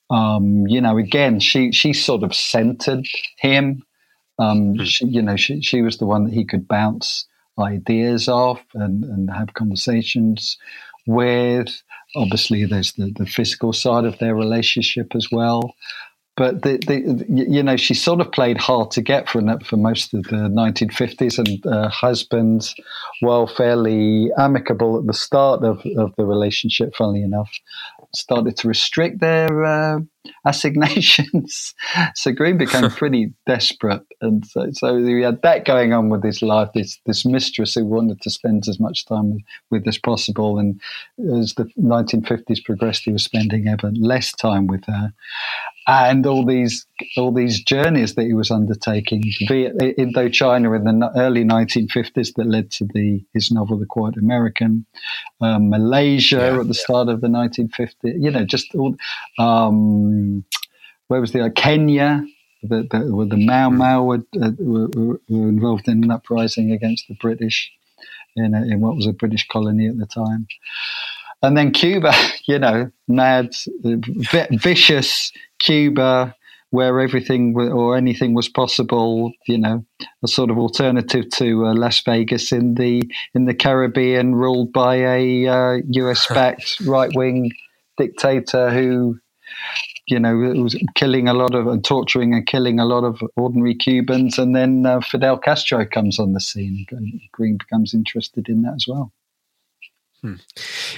[0.09, 3.05] Um, you know, again, she she sort of centered
[3.39, 3.83] him.
[4.39, 4.85] Um, mm.
[4.85, 7.27] she, you know, she she was the one that he could bounce
[7.59, 10.57] ideas off and, and have conversations
[11.05, 11.83] with.
[12.15, 15.75] Obviously, there's the, the physical side of their relationship as well.
[16.37, 20.13] But the, the, you know, she sort of played hard to get for for most
[20.13, 22.75] of the 1950s, and uh, husbands,
[23.21, 27.49] while fairly amicable at the start of, of the relationship, funnily enough,
[28.13, 29.99] started to restrict their uh,
[30.45, 31.73] assignations.
[32.15, 36.41] so Greene became pretty desperate, and so, so he had that going on with his
[36.41, 36.69] life.
[36.73, 39.41] This this mistress who wanted to spend as much time with,
[39.71, 40.79] with as possible, and
[41.39, 45.13] as the 1950s progressed, he was spending ever less time with her.
[45.87, 51.43] And all these all these journeys that he was undertaking, it Indochina in the early
[51.43, 54.87] 1950s, that led to the his novel *The Quiet American*,
[55.41, 56.81] um, Malaysia yeah, at the yeah.
[56.81, 57.93] start of the 1950s.
[58.03, 58.95] You know, just all.
[59.37, 60.43] Um,
[61.07, 62.25] where was the uh, Kenya?
[62.63, 63.69] The, the, where the Mau.
[63.69, 67.71] Mau were, uh, were, were, involved in an uprising against the British
[68.35, 70.47] in, a, in what was a British colony at the time.
[71.41, 72.13] And then Cuba,
[72.47, 73.53] you know, mad,
[74.51, 76.35] vicious Cuba,
[76.71, 79.31] where everything or anything was possible.
[79.47, 79.85] You know,
[80.23, 84.95] a sort of alternative to uh, Las Vegas in the in the Caribbean, ruled by
[84.95, 86.27] a uh, U.S.
[86.33, 87.51] backed right wing
[87.97, 89.19] dictator who
[90.07, 93.73] you know, was killing a lot of and torturing and killing a lot of ordinary
[93.73, 94.37] Cubans.
[94.37, 96.85] And then uh, Fidel Castro comes on the scene.
[96.91, 99.11] and Greene becomes interested in that as well.
[100.21, 100.35] Hmm.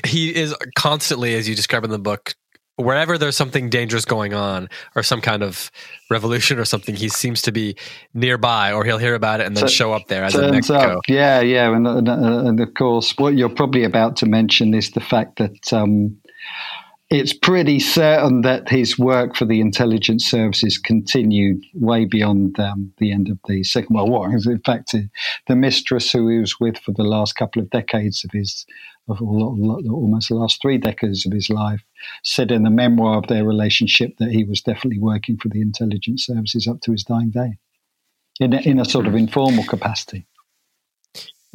[0.05, 2.35] He is constantly, as you describe in the book,
[2.77, 5.71] wherever there's something dangerous going on or some kind of
[6.09, 7.75] revolution or something, he seems to be
[8.13, 10.97] nearby or he'll hear about it and then so, show up there as in Mexico.
[10.97, 11.01] Up.
[11.07, 11.75] Yeah, yeah.
[11.75, 15.73] And, and, and, of course, what you're probably about to mention is the fact that
[15.73, 16.15] um,
[17.09, 23.13] it's pretty certain that his work for the intelligence services continued way beyond um, the
[23.13, 24.33] end of the Second World War.
[24.33, 24.93] In fact,
[25.47, 28.65] the mistress who he was with for the last couple of decades of his,
[29.07, 31.81] of almost the last three decades of his life,
[32.23, 36.25] said in the memoir of their relationship that he was definitely working for the intelligence
[36.25, 37.57] services up to his dying day,
[38.41, 40.25] in a, in a sort of informal capacity.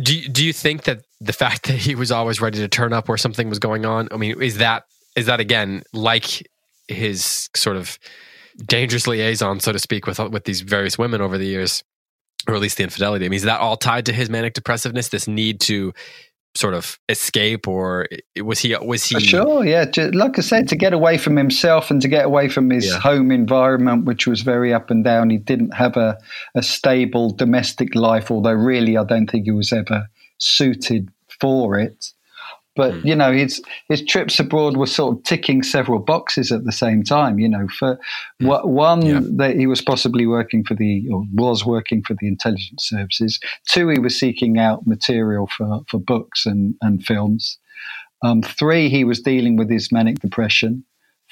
[0.00, 2.94] Do you, do you think that the fact that he was always ready to turn
[2.94, 4.08] up where something was going on?
[4.10, 4.84] I mean, is that
[5.16, 6.48] is that again like
[6.88, 7.98] his sort of
[8.66, 11.82] dangerous liaison, so to speak, with with these various women over the years,
[12.46, 13.24] or at least the infidelity.
[13.24, 15.08] I mean, is that all tied to his manic depressiveness?
[15.08, 15.92] This need to
[16.54, 18.08] sort of escape, or
[18.42, 19.18] was he was he?
[19.20, 19.84] Sure, yeah.
[19.86, 22.86] To, like I said, to get away from himself and to get away from his
[22.86, 22.98] yeah.
[22.98, 25.30] home environment, which was very up and down.
[25.30, 26.18] He didn't have a
[26.54, 31.08] a stable domestic life, although really, I don't think he was ever suited
[31.40, 32.12] for it.
[32.74, 33.04] But mm.
[33.04, 37.02] you know, his his trips abroad were sort of ticking several boxes at the same
[37.02, 37.38] time.
[37.38, 37.98] You know, for
[38.40, 38.66] mm.
[38.66, 39.20] one yeah.
[39.36, 43.38] that he was possibly working for the or was working for the intelligence services.
[43.68, 47.58] Two, he was seeking out material for for books and and films.
[48.22, 50.84] Um, three, he was dealing with his manic depression.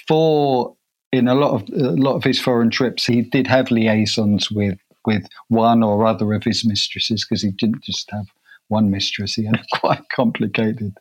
[0.09, 0.75] Four,
[1.13, 4.79] in a lot of a lot of his foreign trips, he did have liaisons with
[5.07, 8.27] with one or other of his mistresses because he didn't just have
[8.71, 10.97] one mistress; he had a quite complicated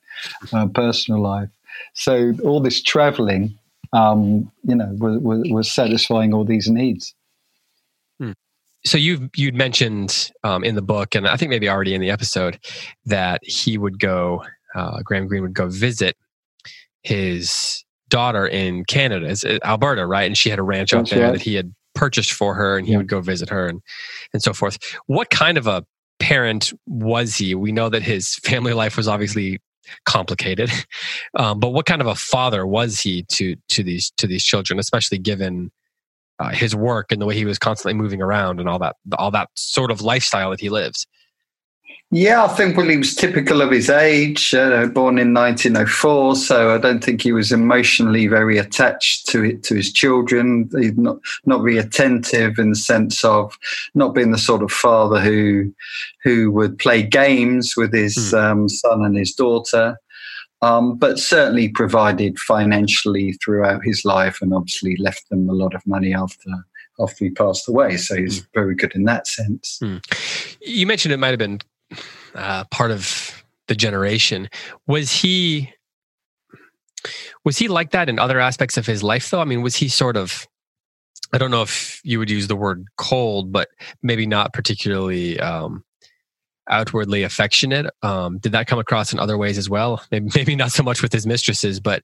[0.52, 1.50] uh, personal life.
[1.94, 3.58] So all this traveling,
[3.94, 7.14] um, you know, was, was, was satisfying all these needs
[8.86, 12.10] so you you'd mentioned um, in the book, and I think maybe already in the
[12.10, 12.60] episode,
[13.06, 14.44] that he would go,
[14.76, 16.16] uh, Graham Greene would go visit
[17.04, 20.26] his daughter in Canada, it's uh, Alberta, right?
[20.26, 21.32] And she had a ranch out there right.
[21.34, 23.00] that he had purchased for her, and he yeah.
[23.00, 23.82] would go visit her and
[24.34, 24.78] and so forth.
[25.08, 25.86] What kind of a
[26.20, 27.56] parent was he?
[27.56, 29.60] We know that his family life was obviously
[30.06, 30.72] complicated,
[31.36, 34.80] um, but what kind of a father was he to to these to these children,
[34.80, 35.72] especially given
[36.40, 39.32] uh, his work and the way he was constantly moving around and all that all
[39.32, 41.06] that sort of lifestyle that he lives
[42.12, 46.36] yeah, I think well, he was typical of his age, uh, born in 1904.
[46.36, 50.70] So I don't think he was emotionally very attached to it, to his children.
[50.78, 53.58] He's not not very attentive in the sense of
[53.94, 55.74] not being the sort of father who
[56.24, 58.44] who would play games with his mm.
[58.44, 59.98] um, son and his daughter
[60.62, 65.86] um, but certainly provided financially throughout his life and obviously left them a lot of
[65.88, 66.50] money after
[67.00, 67.96] after he passed away.
[67.96, 68.48] So he's mm.
[68.54, 69.80] very good in that sense.
[69.82, 70.58] Mm.
[70.62, 71.62] You mentioned it might have been
[72.36, 74.50] uh, part of the generation.
[74.88, 75.72] Was he
[77.46, 79.42] was he like that in other aspects of his life though?
[79.42, 80.48] I mean, was he sort of
[81.32, 83.70] I don't know if you would use the word cold, but
[84.02, 85.84] maybe not particularly um,
[86.70, 87.92] outwardly affectionate.
[88.02, 90.02] Um, did that come across in other ways as well?
[90.12, 92.04] Maybe, maybe not so much with his mistresses, but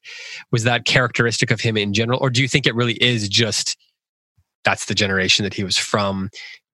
[0.52, 2.20] was that characteristic of him in general?
[2.22, 3.78] Or do you think it really is just
[4.64, 6.30] that's the generation that he was from?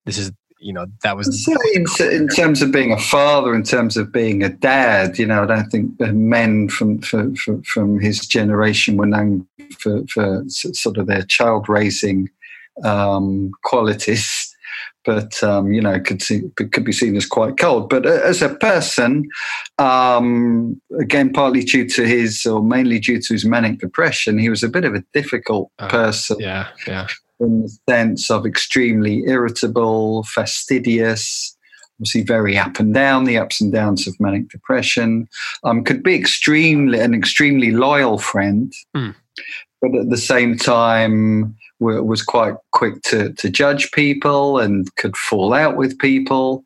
[0.05, 1.47] This is, you know, that was.
[1.73, 5.43] In, in terms of being a father, in terms of being a dad, you know,
[5.43, 9.47] I don't think men from, for, for, from his generation were known
[9.79, 12.29] for, for sort of their child raising
[12.83, 14.51] um, qualities
[15.03, 17.89] but um, you know could see, could be seen as quite cold.
[17.89, 19.27] But uh, as a person,
[19.77, 24.63] um, again, partly due to his or mainly due to his manic depression, he was
[24.63, 26.37] a bit of a difficult uh, person.
[26.39, 27.07] Yeah, yeah.
[27.41, 31.57] In the sense of extremely irritable, fastidious,
[32.01, 35.27] obviously very up and down, the ups and downs of manic depression.
[35.63, 39.15] Um, could be extremely an extremely loyal friend, mm.
[39.81, 45.53] but at the same time was quite quick to, to judge people and could fall
[45.53, 46.63] out with people.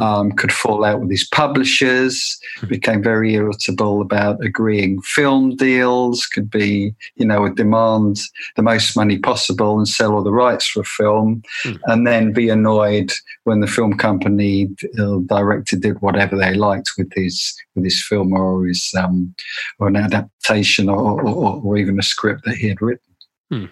[0.00, 2.68] Um, could fall out with his publishers, hmm.
[2.68, 8.20] became very irritable about agreeing film deals, could be, you know, would demand
[8.56, 11.78] the most money possible and sell all the rights for a film, mm.
[11.86, 13.12] and then be annoyed
[13.44, 18.32] when the film company uh, director did whatever they liked with his with his film
[18.32, 19.34] or his um,
[19.78, 23.14] or an adaptation or, or, or, even a script that he had written.
[23.50, 23.66] Hmm.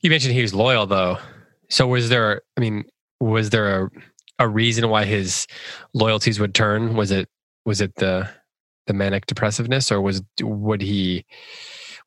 [0.00, 1.18] You mentioned he was loyal, though.
[1.68, 2.42] So was there?
[2.56, 2.84] I mean,
[3.20, 3.90] was there a
[4.42, 5.46] a reason why his
[5.94, 6.96] loyalties would turn?
[6.96, 7.28] Was it
[7.64, 8.28] was it the
[8.86, 11.24] the manic depressiveness, or was would he?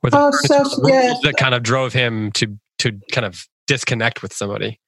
[0.04, 1.16] Were the, oh, so, yeah.
[1.24, 4.80] that kind of drove him to to kind of disconnect with somebody?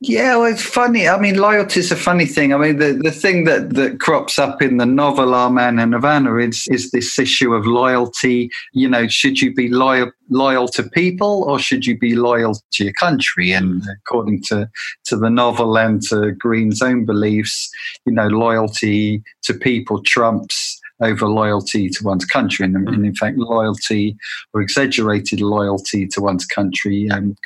[0.00, 1.08] Yeah, well, it's funny.
[1.08, 2.52] I mean, loyalty is a funny thing.
[2.52, 5.92] I mean, the, the thing that, that crops up in the novel Our Man in
[5.92, 8.50] Havana is, is this issue of loyalty.
[8.74, 12.84] You know, should you be loyal loyal to people or should you be loyal to
[12.84, 13.52] your country?
[13.52, 14.68] And according to,
[15.04, 17.70] to the novel and to Greene's own beliefs,
[18.04, 22.64] you know, loyalty to people trumps over loyalty to one's country.
[22.64, 24.16] And, and, in fact, loyalty
[24.52, 27.36] or exaggerated loyalty to one's country um,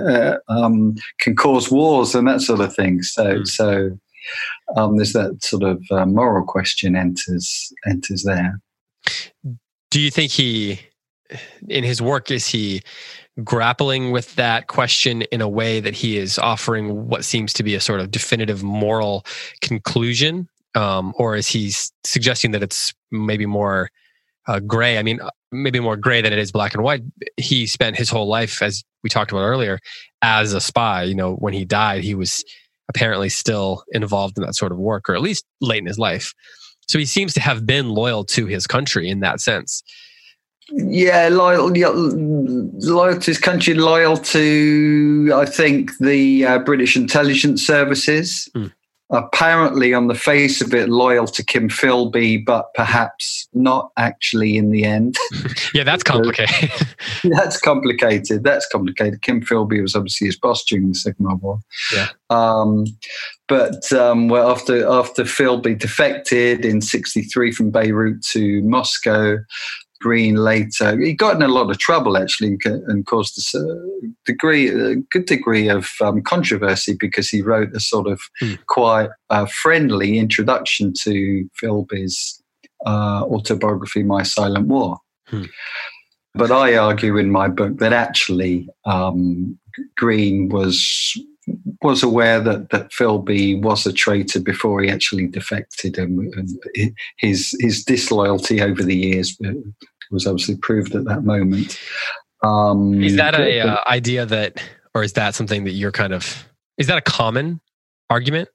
[0.00, 3.02] uh, um, can cause wars and that sort of thing.
[3.02, 3.46] So, mm.
[3.46, 3.98] so
[4.76, 8.60] um, there's that sort of uh, moral question enters enters there.
[9.90, 10.80] Do you think he,
[11.68, 12.82] in his work, is he
[13.42, 17.74] grappling with that question in a way that he is offering what seems to be
[17.74, 19.24] a sort of definitive moral
[19.62, 21.72] conclusion um, or is he
[22.04, 23.90] suggesting that it's maybe more
[24.46, 24.98] uh, gray?
[24.98, 27.02] I mean, uh, maybe more gray than it is black and white.
[27.36, 29.78] He spent his whole life, as we talked about earlier,
[30.22, 31.04] as a spy.
[31.04, 32.44] You know, when he died, he was
[32.88, 36.32] apparently still involved in that sort of work, or at least late in his life.
[36.88, 39.82] So he seems to have been loyal to his country in that sense.
[40.70, 48.50] Yeah, loyal, loyal to his country, loyal to I think the uh, British intelligence services.
[48.54, 48.72] Mm
[49.10, 54.70] apparently on the face of it loyal to Kim Philby, but perhaps not actually in
[54.70, 55.16] the end.
[55.74, 56.70] yeah, that's complicated.
[57.24, 58.44] that's complicated.
[58.44, 59.22] That's complicated.
[59.22, 61.58] Kim Philby was obviously his boss during the Second World War.
[61.94, 62.08] Yeah.
[62.30, 62.84] Um,
[63.48, 69.38] but um, well, after after Philby defected in '63 from Beirut to Moscow,
[70.00, 70.98] Greene later.
[70.98, 73.60] He got in a lot of trouble actually, and caused a
[74.24, 78.58] degree, a good degree of um, controversy because he wrote a sort of mm.
[78.66, 82.42] quite uh, friendly introduction to Philby's
[82.86, 84.98] uh, autobiography, My Silent War.
[85.26, 85.44] Hmm.
[86.34, 89.58] But I argue in my book that actually um,
[89.96, 91.12] Greene was
[91.82, 97.56] was aware that that Philby was a traitor before he actually defected, and, and his
[97.60, 99.38] his disloyalty over the years
[100.10, 101.78] was obviously proved at that moment.
[102.42, 104.62] Um, is that a uh, idea that,
[104.94, 106.46] or is that something that you're kind of?
[106.78, 107.60] Is that a common
[108.10, 108.48] argument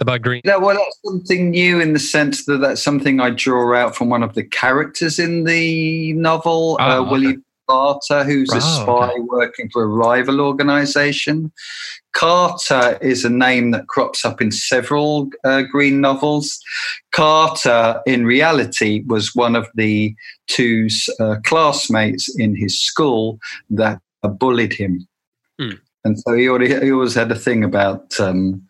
[0.00, 0.42] about Greene?
[0.44, 4.08] Yeah, well, that's something new in the sense that that's something I draw out from
[4.08, 7.36] one of the characters in the novel, oh, uh, okay.
[7.68, 9.20] William Carter, who's oh, a spy okay.
[9.20, 11.52] working for a rival organization.
[12.12, 16.58] Carter is a name that crops up in several uh, Greene novels.
[17.12, 20.14] Carter, in reality, was one of the
[20.46, 20.88] two
[21.20, 23.38] uh, classmates in his school
[23.70, 24.00] that
[24.38, 25.06] bullied him.
[25.60, 25.78] Mm.
[26.04, 28.62] And so he, already, he always had a thing about, um,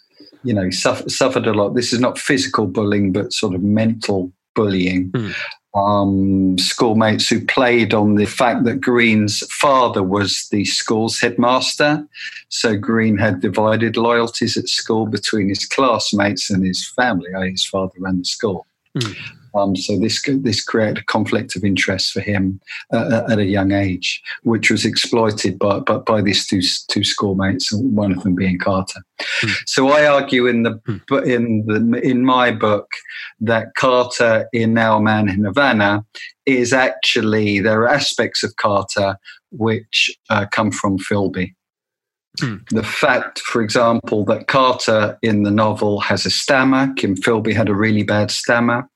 [0.43, 1.75] you know, suffer, suffered a lot.
[1.75, 5.11] This is not physical bullying, but sort of mental bullying.
[5.13, 5.35] Mm
[5.79, 12.07] um, schoolmates who played on the fact that Greene's father was the school's headmaster.
[12.49, 17.31] So Greene had divided loyalties at school between his classmates and his family.
[17.51, 18.67] His father ran the school.
[18.97, 19.17] Mm.
[19.55, 22.61] Um, so this this created a conflict of interest for him
[22.93, 27.73] uh, at a young age, which was exploited by by, by these two two schoolmates,
[27.73, 29.01] one of them being Carter.
[29.43, 29.57] Mm.
[29.67, 31.27] So I argue in the mm.
[31.27, 32.89] in the in my book
[33.41, 36.05] that Carter in Our Man in Havana
[36.47, 39.17] is actually there are aspects of Carter
[39.51, 41.55] which uh, come from Philby.
[42.41, 42.57] Hmm.
[42.71, 47.69] The fact, for example, that Carter in the novel has a stammer, Kim Philby had
[47.69, 48.89] a really bad stammer,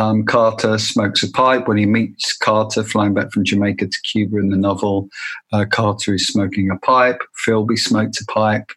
[0.00, 4.38] um, Carter smokes a pipe when he meets Carter flying back from Jamaica to Cuba
[4.38, 5.10] in the novel.
[5.52, 7.20] Uh, Carter is smoking a pipe.
[7.46, 8.70] Philby smoked a pipe.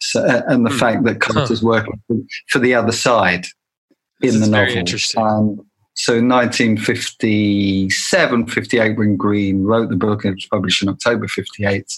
[0.00, 0.78] So, and the mm.
[0.78, 1.66] fact that Carter's huh.
[1.66, 2.00] working
[2.48, 3.46] for the other side
[4.20, 4.76] in this the novel.
[4.76, 5.20] interesting.
[5.20, 11.92] Um, so 1957, 58, when Greene wrote the book, it was published in October 58.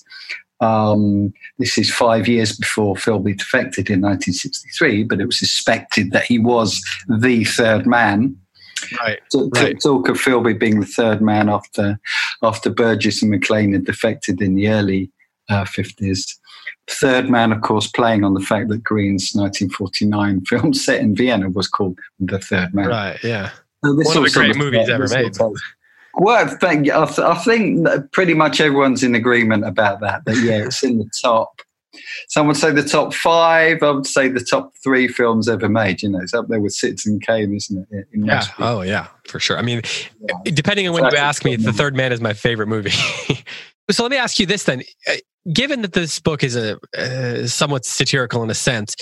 [0.60, 6.24] Um, this is five years before Philby defected in 1963, but it was suspected that
[6.24, 8.38] he was the third man
[9.00, 9.20] Right.
[9.32, 9.80] To, right.
[9.80, 11.98] talk of Philby being the third man after
[12.42, 15.10] after Burgess and Maclean had defected in the early
[15.48, 16.36] uh, 50s.
[16.86, 21.48] Third man, of course, playing on the fact that Greene's 1949 film set in Vienna
[21.48, 22.88] was called The Third Man.
[22.88, 23.50] Right, yeah.
[23.84, 25.36] So One of the great movies ever made.
[26.16, 30.24] Well, I think, I think pretty much everyone's in agreement about that.
[30.24, 31.60] That yeah, it's in the top
[32.28, 33.82] some would say the top five.
[33.82, 36.02] I would say the top three films ever made.
[36.02, 38.06] You know, it's up there with Citizen Kane, isn't it?
[38.12, 38.44] yeah.
[38.58, 39.58] Oh, yeah, for sure.
[39.58, 39.82] I mean,
[40.20, 40.52] yeah.
[40.52, 42.92] depending on when you ask me, The Third Man is my favorite movie.
[43.90, 45.14] so let me ask you this then: uh,
[45.52, 48.96] Given that this book is a uh, somewhat satirical in a sense,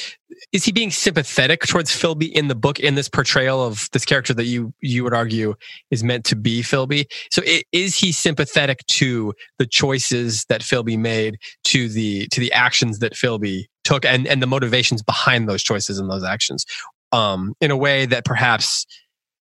[0.50, 4.34] is he being sympathetic towards Philby in the book in this portrayal of this character
[4.34, 5.54] that you you would argue
[5.92, 7.06] is meant to be Philby?
[7.30, 12.52] So it, is he sympathetic to the choices that Philby made, to the to the
[12.52, 16.66] actions that Philby took, and and the motivations behind those choices and those actions,
[17.12, 18.84] um, in a way that perhaps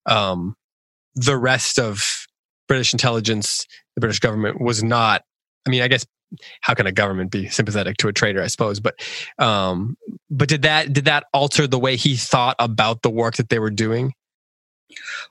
[0.06, 0.54] um,
[1.16, 2.28] the rest of
[2.68, 3.66] British intelligence,
[3.96, 5.22] the British government was not.
[5.66, 6.06] I mean, I guess
[6.60, 8.42] how can a government be sympathetic to a traitor?
[8.42, 8.94] I suppose, but
[9.38, 9.96] um,
[10.30, 13.58] but did that did that alter the way he thought about the work that they
[13.58, 14.14] were doing?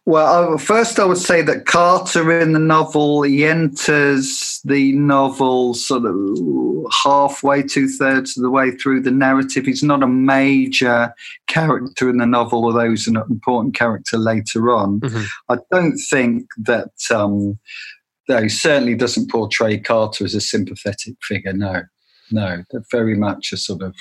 [0.05, 6.05] Well, first I would say that Carter in the novel he enters the novel sort
[6.05, 9.65] of halfway, two thirds of the way through the narrative.
[9.65, 11.13] He's not a major
[11.47, 15.01] character in the novel, although he's an important character later on.
[15.01, 15.23] Mm-hmm.
[15.49, 16.91] I don't think that.
[17.11, 17.59] Um,
[18.27, 21.53] though he certainly doesn't portray Carter as a sympathetic figure.
[21.53, 21.83] No,
[22.31, 23.95] no, very much a sort of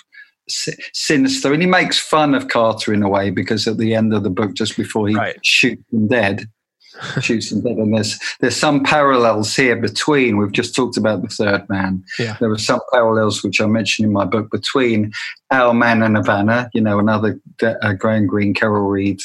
[0.49, 1.53] sinister.
[1.53, 4.31] And he makes fun of Carter in a way because at the end of the
[4.31, 5.45] book, just before he right.
[5.45, 6.45] shoots him dead,
[7.21, 7.77] shoots him dead.
[7.77, 10.37] And there's there's some parallels here between.
[10.37, 12.05] We've just talked about the third man.
[12.19, 12.37] Yeah.
[12.41, 15.13] There were some parallels which I mentioned in my book between
[15.51, 16.71] Our Man in Havana.
[16.75, 19.21] You know, another uh, Graham Greene, Carol Reed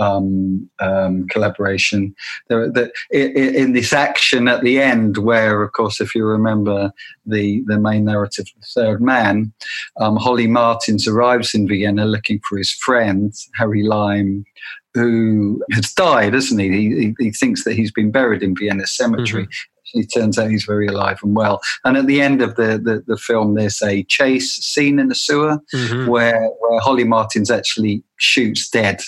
[0.00, 2.14] um, um, collaboration.
[2.48, 6.92] There, the, in, in, this action at the end, where of course, if you remember
[7.26, 9.52] the the main narrative, the third man,
[10.00, 14.44] um, Holly Martins arrives in Vienna looking for his friend Harry Lime,
[14.94, 16.70] who has died, hasn't he?
[16.70, 19.44] He, he thinks that he's been buried in Vienna Cemetery.
[19.44, 20.00] Mm-hmm.
[20.00, 21.60] It turns out he's very alive and well.
[21.84, 25.16] And at the end of the, the, the film, there's a chase scene in the
[25.16, 26.06] sewer mm-hmm.
[26.08, 29.00] where, where Holly Martins actually shoots dead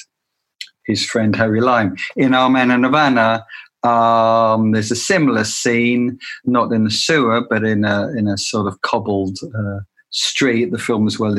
[0.86, 1.96] his friend Harry Lime.
[2.16, 3.44] In Our Man in Havana,
[3.84, 8.68] Um, there's a similar scene, not in the sewer, but in a in a sort
[8.68, 9.80] of cobbled uh,
[10.10, 10.70] street.
[10.70, 11.34] The film as well,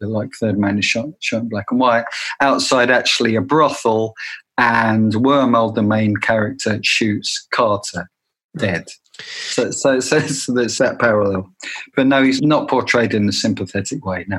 [0.00, 2.04] like Third Man is shot, shot in black and white.
[2.40, 4.14] Outside, actually, a brothel,
[4.58, 8.08] and Wormold, the main character, shoots Carter
[8.56, 8.84] dead.
[9.18, 11.52] So, so, so, so there's that parallel.
[11.96, 14.24] But no, he's not portrayed in a sympathetic way.
[14.28, 14.38] No.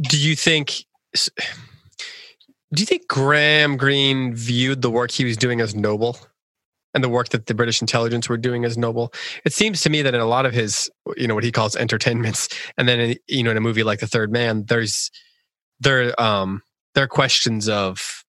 [0.00, 0.84] Do you think?
[2.74, 6.16] Do you think Graham Greene viewed the work he was doing as noble?
[6.94, 9.12] and the work that the British intelligence were doing as noble.
[9.44, 11.76] It seems to me that in a lot of his, you know, what he calls
[11.76, 15.10] entertainments, and then in, you know, in a movie like The Third Man, there's
[15.80, 16.62] there um
[16.94, 18.24] there are questions of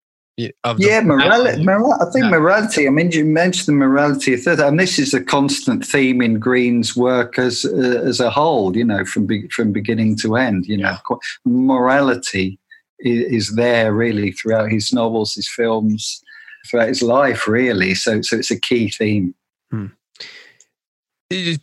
[0.63, 1.63] of yeah, morality.
[1.63, 2.31] Moral, I think yeah.
[2.31, 2.87] morality.
[2.87, 6.95] I mean, you mentioned the morality of and this is a constant theme in Greene's
[6.95, 8.75] work as uh, as a whole.
[8.75, 10.65] You know, from be, from beginning to end.
[10.65, 11.15] You know, yeah.
[11.45, 12.59] morality
[12.99, 16.21] is, is there really throughout his novels, his films
[16.67, 17.95] throughout his life, really.
[17.95, 19.35] So, so it's a key theme.
[19.71, 19.87] Hmm.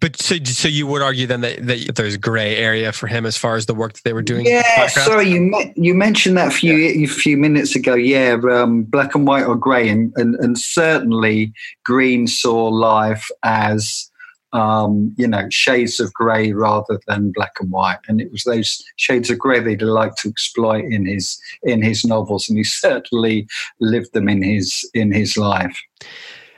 [0.01, 3.37] But so, so you would argue then that, that there's gray area for him as
[3.37, 4.45] far as the work that they were doing.
[4.45, 7.07] Yeah, sorry, you you mentioned that a few yeah.
[7.07, 7.95] few minutes ago.
[7.95, 11.53] Yeah, um, black and white or grey, and, and and certainly
[11.85, 14.10] Greene saw life as
[14.53, 17.99] um, you know, shades of grey rather than black and white.
[18.09, 21.83] And it was those shades of grey that he liked to exploit in his in
[21.83, 23.47] his novels, and he certainly
[23.81, 25.79] lived them in his in his life.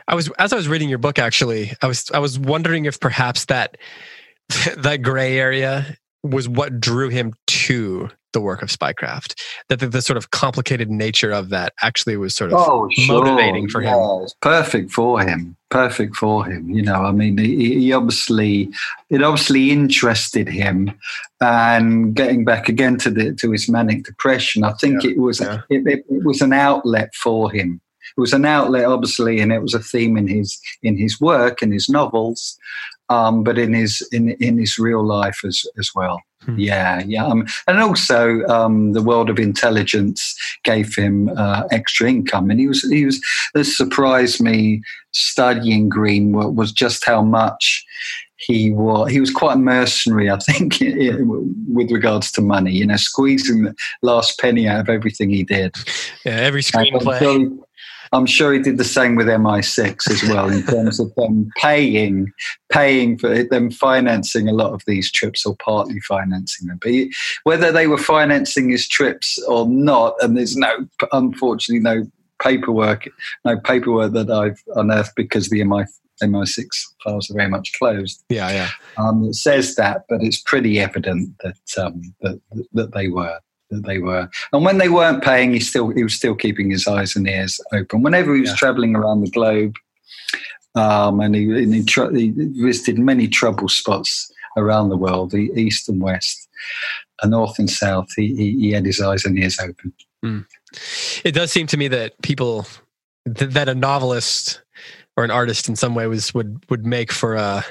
[0.08, 3.00] I was as I was reading your book, actually, I was I was wondering if
[3.00, 3.76] perhaps that
[4.76, 9.38] that gray area was what drew him to the work of spycraft
[9.68, 13.22] that the, the, sort of complicated nature of that actually was sort of oh, sure.
[13.22, 17.80] motivating for him yeah, perfect for him perfect for him you know i mean he,
[17.80, 18.68] he, obviously
[19.08, 20.92] it obviously interested him
[21.40, 25.40] and getting back again to the to his manic depression i think yeah, it was
[25.40, 25.60] yeah.
[25.70, 27.80] it, it, it was an outlet for him
[28.16, 31.62] it was an outlet obviously and it was a theme in his in his work
[31.62, 32.58] and his novels
[33.12, 36.20] um, but in his in in his real life as as well.
[36.44, 36.58] Hmm.
[36.58, 42.50] Yeah, yeah, um, and also um, the world of intelligence gave him uh, extra income,
[42.50, 43.22] and he was he was.
[43.54, 44.82] This surprised me
[45.12, 47.84] studying Greene was just how much
[48.38, 52.72] he was he was quite mercenary, I think, with regards to money.
[52.72, 55.74] You know, squeezing the last penny out of everything he did.
[56.24, 57.58] Yeah, every screenplay.
[58.12, 62.30] I'm sure he did the same with MI6 as well in terms of them paying,
[62.70, 66.78] paying for them financing a lot of these trips or partly financing them.
[66.80, 67.12] But he,
[67.44, 72.06] whether they were financing his trips or not, and there's no, unfortunately, no
[72.42, 73.08] paperwork,
[73.44, 75.84] no paperwork that I've unearthed because the MI
[76.22, 76.66] MI6
[77.02, 78.22] files are very much closed.
[78.28, 78.68] Yeah, yeah.
[78.96, 82.40] Um, it says that, but it's pretty evident that um, that
[82.72, 83.38] that they were
[83.72, 84.28] that they were.
[84.52, 87.60] And when they weren't paying, he still he was still keeping his eyes and ears
[87.72, 88.02] open.
[88.02, 88.56] Whenever he was yeah.
[88.56, 89.76] traveling around the globe,
[90.74, 95.50] um, and he, and he, tr- he, visited many trouble spots around the world, the
[95.54, 96.48] east and west,
[97.20, 98.08] and north and south.
[98.16, 99.92] He, he, he had his eyes and ears open.
[100.24, 100.46] Mm.
[101.24, 102.66] It does seem to me that people
[103.24, 104.62] th- that a novelist
[105.16, 107.64] or an artist in some way was would would make for a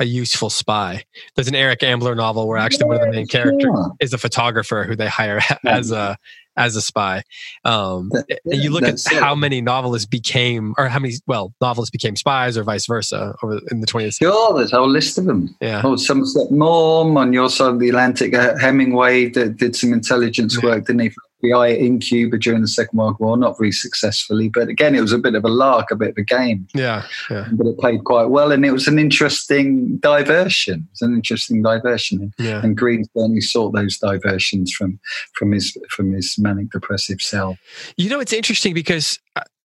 [0.00, 1.04] a useful spy.
[1.36, 4.84] There's an Eric Ambler novel where actually one of the main characters is a photographer
[4.84, 6.16] who they hire as a
[6.56, 7.22] as a spy.
[7.64, 12.16] Um, yeah, you look at how many novelists became, or how many well novelists became
[12.16, 14.32] spies, or vice versa, over in the 20th century.
[14.32, 15.54] Sure, there's a whole list of them.
[15.60, 15.82] Yeah.
[15.84, 18.34] Oh, Somerset Maugham on your side of the Atlantic.
[18.34, 20.70] Uh, Hemingway did, did some intelligence yeah.
[20.70, 21.10] work, didn't he?
[21.42, 25.12] FBI in Cuba during the Second World War, not very successfully, but again, it was
[25.12, 26.66] a bit of a lark, a bit of a game.
[26.74, 27.48] Yeah, yeah.
[27.52, 30.80] But it played quite well, and it was an interesting diversion.
[30.80, 32.62] It was an interesting diversion, yeah.
[32.62, 34.98] and Greene certainly sought those diversions from
[35.34, 37.58] from his from his manic depressive self.
[37.96, 39.18] You know, it's interesting because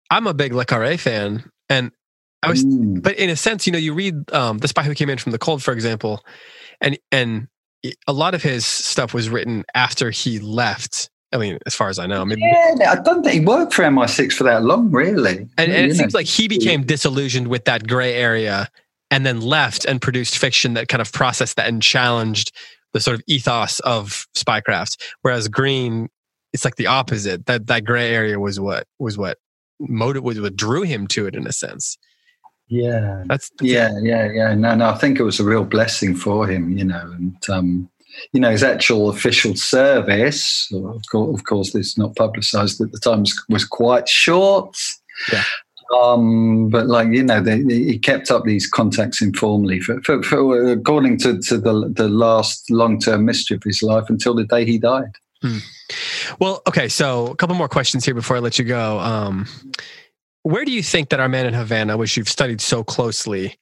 [0.09, 1.91] I'm a big Le Carre fan, and
[2.43, 3.01] I was, mm.
[3.01, 5.31] but in a sense, you know, you read um, The Spy Who Came In from
[5.31, 6.23] the Cold, for example,
[6.81, 7.47] and and
[8.07, 11.99] a lot of his stuff was written after he left I mean, as far as
[11.99, 14.91] I know, I mean, yeah, I don't think he worked for MI6 for that long,
[14.91, 15.49] really.
[15.57, 18.69] And, and it seems like he became disillusioned with that gray area
[19.09, 22.51] and then left and produced fiction that kind of processed that and challenged
[22.93, 24.97] the sort of ethos of spycraft.
[25.21, 26.09] Whereas Greene,
[26.53, 27.47] it's like the opposite.
[27.47, 29.37] That that gray area was what was what
[29.79, 31.97] motive was what drew him to it in a sense.
[32.67, 34.03] Yeah, that's, that's yeah, it.
[34.03, 34.55] yeah, yeah.
[34.55, 37.89] No, no, I think it was a real blessing for him, you know, and um,
[38.31, 42.91] you know, his actual official service, of course, of course this is not publicised at
[42.91, 44.77] the time, was quite short.
[45.31, 45.43] Yeah.
[46.01, 50.71] Um, but like you know, they, he kept up these contacts informally for, for, for
[50.71, 54.65] according to, to the the last long term mystery of his life until the day
[54.65, 55.11] he died.
[55.41, 55.57] Hmm.
[56.39, 58.99] Well, okay, so a couple more questions here before I let you go.
[58.99, 59.45] Um,
[60.43, 63.57] where do you think that Our Man in Havana, which you've studied so closely,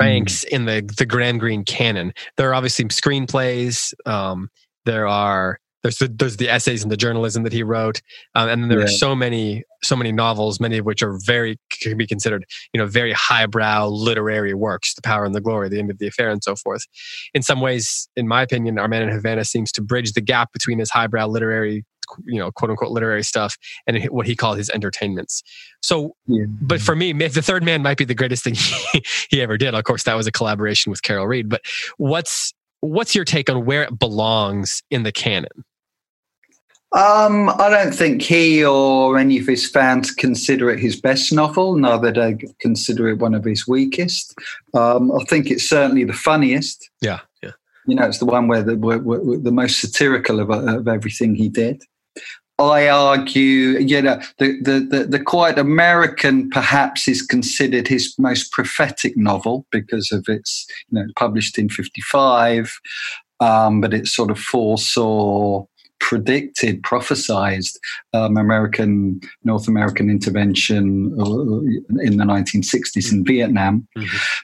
[0.00, 2.12] ranks in the the Graham Greene canon?
[2.36, 3.92] There are obviously screenplays.
[4.06, 4.50] Um,
[4.84, 8.02] there are there's the, there's the essays and the journalism that he wrote,
[8.34, 8.86] um, and then there Yeah.
[8.86, 12.80] are so many so many novels, many of which are very can be considered you
[12.80, 16.30] know very highbrow literary works, The Power and the Glory, The End of the Affair,
[16.30, 16.82] and so forth.
[17.32, 20.52] In some ways, in my opinion, Our Man in Havana seems to bridge the gap
[20.52, 21.84] between his highbrow literary
[22.24, 23.56] you know quote unquote literary stuff
[23.86, 25.42] and what he called his entertainments.
[25.82, 26.44] So Yeah.
[26.48, 29.74] but for me, the third man might be the greatest thing he, he ever did.
[29.74, 31.48] Of course, that was a collaboration with Carol Reed.
[31.48, 31.62] But
[31.96, 35.64] what's what's your take on where it belongs in the canon?
[36.92, 41.76] Um, I don't think he or any of his fans consider it his best novel.
[41.76, 44.34] Neither do they consider it one of his weakest.
[44.72, 46.88] Um, I think it's certainly the funniest.
[47.02, 47.50] Yeah, yeah.
[47.86, 51.34] You know, it's the one where the where, where, the most satirical of, of everything
[51.34, 51.82] he did.
[52.58, 58.50] I argue, you know, the, the, the, the Quiet American perhaps is considered his most
[58.50, 62.80] prophetic novel because of its, you know, published in 55,
[63.38, 65.64] um, but it sort of foresaw,
[66.00, 67.76] predicted, prophesized
[68.12, 73.86] um, American, North American intervention uh, in the 1960s in Vietnam.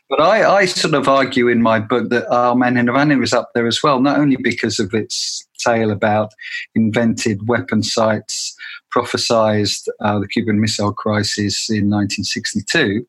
[0.09, 3.33] But I, I sort of argue in my book that Our Man in Havana is
[3.33, 6.33] up there as well, not only because of its tale about
[6.75, 8.55] invented weapon sites,
[8.95, 13.07] prophesized uh, the Cuban Missile Crisis in 1962,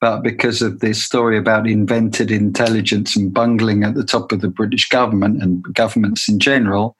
[0.00, 4.48] but because of this story about invented intelligence and bungling at the top of the
[4.48, 6.96] British government and governments in general,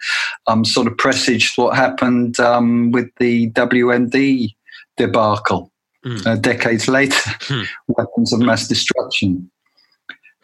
[0.47, 4.55] um, sort of presaged what happened um, with the WMD
[4.97, 5.71] debacle
[6.05, 6.27] Mm.
[6.27, 7.63] uh, decades later, Hmm.
[7.89, 9.51] weapons of mass destruction.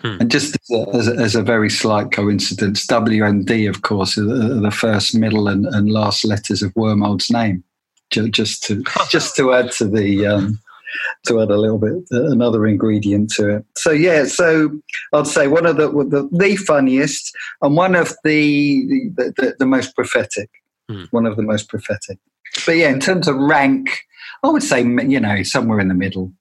[0.02, 0.16] Hmm.
[0.20, 4.24] And just as a, as, a, as a very slight coincidence, WMD, of course, are
[4.24, 7.62] the, are the first, middle, and, and last letters of Wormold's name.
[8.10, 10.58] Just to just to add to the um,
[11.26, 13.64] to add a little bit uh, another ingredient to it.
[13.76, 14.80] So yeah, so
[15.12, 17.32] I'd say one of the the, the funniest
[17.62, 18.84] and one of the
[19.14, 20.50] the, the, the most prophetic.
[20.88, 21.04] Hmm.
[21.12, 22.18] One of the most prophetic.
[22.66, 24.00] But yeah, in terms of rank,
[24.42, 26.32] I would say you know somewhere in the middle.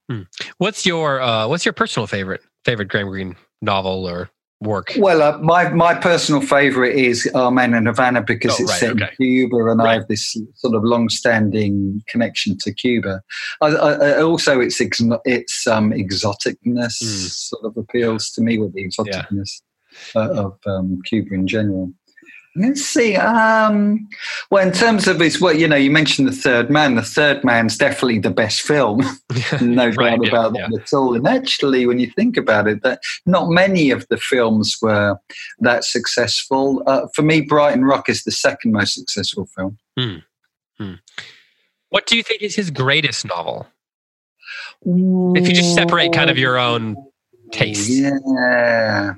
[0.57, 4.29] What's your uh, what's your personal favorite favorite Graham Greene novel or
[4.61, 4.91] work?
[4.97, 8.89] Well, uh, my my personal favourite is Our and Havana because Oh, it's right, set
[8.91, 9.05] okay.
[9.05, 13.21] in Cuba, and I have this sort of long-standing connection to Cuba.
[13.61, 17.29] I, I, also, its ex- its um, exoticness Mm.
[17.29, 19.61] sort of appeals to me with the exoticness
[20.15, 21.91] uh, of um, Cuba in general.
[22.55, 23.15] Let's see.
[23.15, 24.09] Um,
[24.49, 26.95] well, in terms of his, well, you know, you mentioned the Third Man.
[26.95, 29.01] The Third Man's definitely the best film.
[29.61, 30.67] no Right, doubt yeah, about yeah.
[30.71, 31.15] that at all.
[31.15, 35.17] And actually, when you think about it, that not many of the films were
[35.59, 36.83] that successful.
[36.87, 39.77] Uh, for me, Brighton Rock is the second most successful film.
[41.89, 43.67] What do you think is his greatest novel?
[44.83, 46.95] If you just separate kind of your own
[47.51, 47.89] taste.
[47.89, 49.13] Yeah.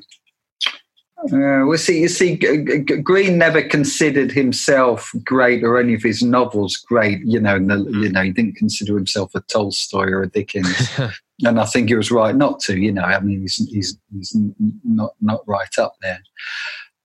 [1.26, 6.78] Uh, well, see, you see, Greene never considered himself great or any of his novels
[6.78, 7.19] great.
[7.24, 10.89] You know, and the, you know, he didn't consider himself a Tolstoy or a Dickens.
[11.45, 12.78] and I think he was right not to.
[12.78, 14.36] You know, I mean, he's he's, he's
[14.84, 16.22] not not right up there.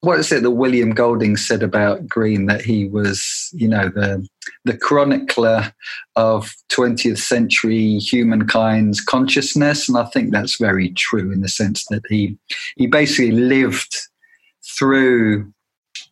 [0.01, 4.26] What is it that William Golding said about Greene that he was, you know, the
[4.64, 5.72] the chronicler
[6.14, 12.03] of 20th century humankind's consciousness, and I think that's very true in the sense that
[12.09, 12.36] he
[12.76, 13.97] he basically lived
[14.78, 15.53] through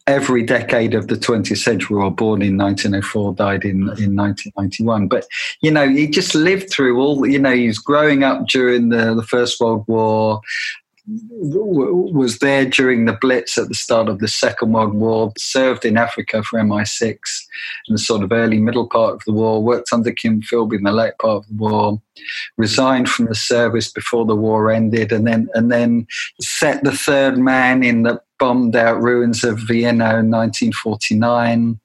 [0.06, 5.08] every decade of the 20th century, or born in 1904, died in, in 1991.
[5.08, 5.26] But,
[5.62, 9.14] you know, he just lived through all, you know, he was growing up during the,
[9.14, 10.40] the First World War,
[11.06, 15.98] was there during the Blitz at the start of the Second World War, served in
[15.98, 17.18] Africa for MI6
[17.88, 20.84] in the sort of early middle part of the war, worked under Kim Philby in
[20.84, 22.00] the late part of the war,
[22.56, 26.06] resigned from the service before the war ended, and then and then
[26.40, 31.78] set the third man in the bombed out ruins of Vienna in 1949.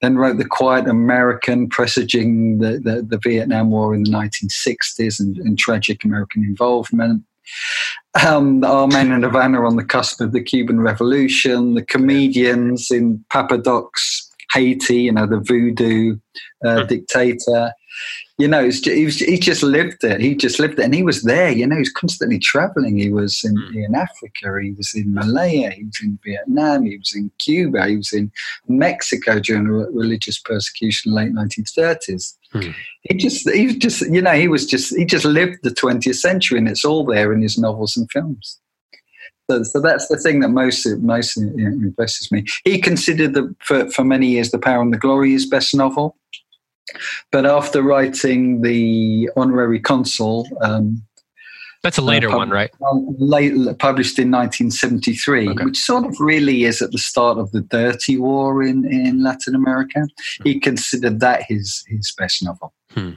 [0.00, 5.36] Then wrote The Quiet American, presaging the, the, the Vietnam War in the 1960s and,
[5.38, 7.22] and tragic American involvement.
[8.26, 13.24] Um, Our Men in Havana on the cusp of the Cuban Revolution, the comedians in
[13.30, 16.18] Papa Doc's Haiti, you know, the voodoo
[16.64, 17.72] uh, dictator.
[18.38, 20.20] You know, it's ju- he, was, he just lived it.
[20.20, 20.84] He just lived it.
[20.84, 22.98] And he was there, you know, he was constantly traveling.
[22.98, 23.78] He was in, hmm.
[23.78, 27.96] in Africa, he was in Malaya, he was in Vietnam, he was in Cuba, he
[27.96, 28.32] was in
[28.68, 32.36] Mexico during the religious persecution late 1930s.
[32.52, 32.70] Hmm.
[33.02, 36.16] He just, he was just, you know, he was just, he just lived the 20th
[36.16, 38.58] century and it's all there in his novels and films.
[39.50, 42.44] So, so that's the thing that most most impresses me.
[42.64, 46.16] He considered the for, for many years the Power and the Glory his best novel.
[47.30, 51.02] But after writing the honorary consul, um,
[51.82, 52.70] That's a later uh, pub- one, right?
[53.18, 55.64] late, published in 1973, Okay.
[55.64, 59.54] which sort of really is at the start of the Dirty War in, in Latin
[59.54, 60.06] America.
[60.44, 62.72] He considered that his, his best novel.
[62.90, 63.12] Hmm.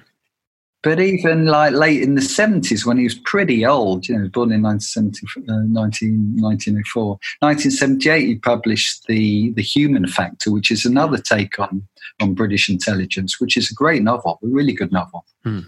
[0.86, 4.52] But even like late in the 70s, when he was pretty old, you know, born
[4.52, 7.08] in 1970, uh, 19, 1904,
[7.40, 11.88] 1978, he published the the Human Factor, which is another take on
[12.22, 15.26] on British intelligence, which is a great novel, a really good novel.
[15.44, 15.62] Hmm.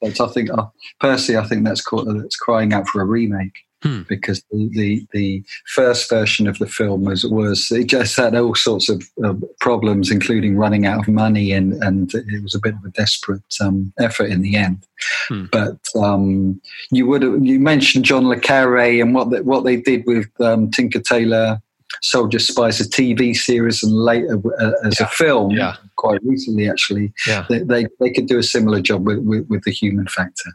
[0.00, 0.68] But I think, uh,
[0.98, 4.02] personally, I think that's called, that's crying out for a remake Hmm.
[4.08, 8.54] because the, the the first version of the film was was it just had all
[8.54, 12.74] sorts of uh, problems, including running out of money, and and it was a bit
[12.74, 14.86] of a desperate um, effort in the end.
[15.28, 15.46] Hmm.
[15.50, 16.60] But um,
[16.90, 20.28] you would have, you mentioned John le Carre and what they, what they did with
[20.40, 21.60] um, Tinker Tailor.
[22.00, 25.76] Soldier Spies, a TV series, and later uh, as a film, Yeah.
[25.96, 27.44] quite recently actually, Yeah.
[27.50, 30.50] they, they they could do a similar job with, with, with the human factor.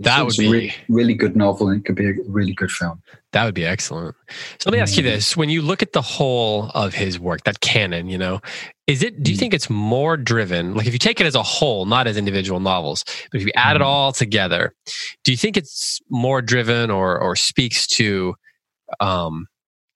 [0.00, 3.02] That would be really, really good novel, and it could be a really good film.
[3.32, 4.14] that would be excellent.
[4.58, 7.44] So let me ask you this: When you look at the whole of his work,
[7.44, 8.40] that canon, you know,
[8.86, 9.22] is it?
[9.22, 9.40] Do you Mm.
[9.40, 10.74] think it's more driven?
[10.74, 13.52] Like, if you take it as a whole, not as individual novels, but if you
[13.56, 13.86] add it Mm.
[13.86, 14.74] all together,
[15.24, 18.34] do you think it's more driven or or speaks to
[19.00, 19.46] um,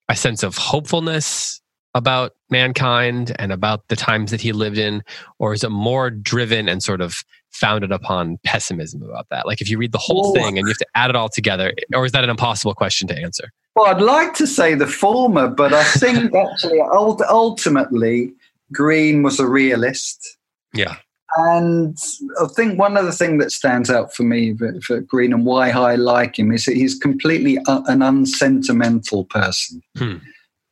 [0.09, 1.61] a sense of hopefulness
[1.95, 5.03] about mankind and about the times that he lived in,
[5.39, 7.23] or is it more driven and sort of
[7.61, 9.47] founded upon pessimism about that?
[9.47, 11.29] Like, if you read the whole Well- thing and you have to add it all
[11.29, 13.51] together, or is that an impossible question to answer?
[13.75, 18.33] Well, I'd like to say the former, but I think actually, ultimately,
[18.73, 20.37] Greene was a realist.
[20.73, 20.97] Yeah.
[21.39, 21.99] And
[22.41, 25.71] I think one other thing that stands out for me for, for Greene and why
[25.71, 30.17] I like him is that he's completely uh, an unsentimental person, Hmm.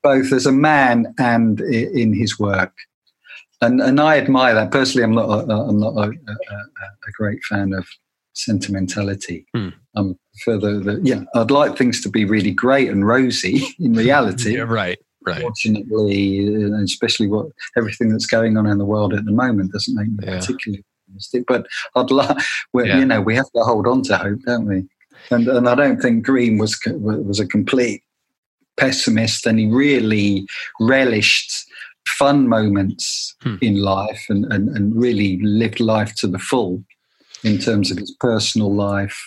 [0.02, 2.72] both as a man and in his work.
[3.66, 4.70] And, and I admire that.
[4.70, 7.86] Personally, I'm not, a, I'm not a, a, a- a great fan of
[8.32, 9.46] sentimentality.
[9.54, 9.68] Hmm.
[9.96, 13.94] Um, for the, the, yeah, I'd like things to be really great and rosy in
[13.94, 14.56] reality.
[14.56, 14.98] Yeah, right.
[15.26, 15.40] Right.
[15.40, 17.46] Fortunately, uh, especially what
[17.78, 20.38] everything that's going on in the world at the moment doesn't make me Yeah.
[20.38, 21.44] particularly optimistic.
[21.46, 22.36] But I'd like,
[22.74, 22.98] Yeah.
[22.98, 24.84] you know, we have to hold on to hope, don't we?
[25.30, 28.02] And and I don't think Greene was was a complete
[28.76, 30.46] pessimist, and he really
[30.80, 31.64] relished
[32.06, 33.56] fun moments Hmm.
[33.60, 36.82] in life, and, and and really lived life to the full
[37.42, 39.18] in terms of his personal life,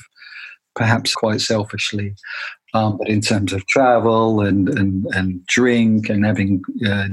[0.75, 2.15] perhaps quite selfishly.
[2.73, 7.07] Um, but in terms of travel and, and, and drink and having uh,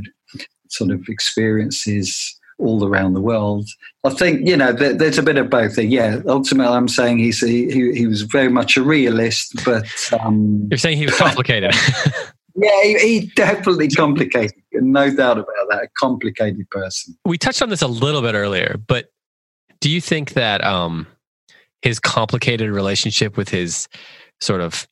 [0.68, 3.66] sort of experiences all around the world,
[4.04, 5.76] I think you know there, there's a bit of both.
[5.76, 5.84] There.
[5.84, 9.86] Yeah, ultimately, I'm saying he's he, he, he was very much a realist, but
[10.20, 11.74] um, You're saying he was complicated.
[12.56, 15.82] yeah, he, he definitely complicated, no doubt about that.
[15.84, 17.16] A complicated person.
[17.24, 19.06] we touched on this a little bit earlier, but
[19.80, 21.06] do you think that um,
[21.82, 23.88] his complicated relationship with his
[24.40, 24.86] sort of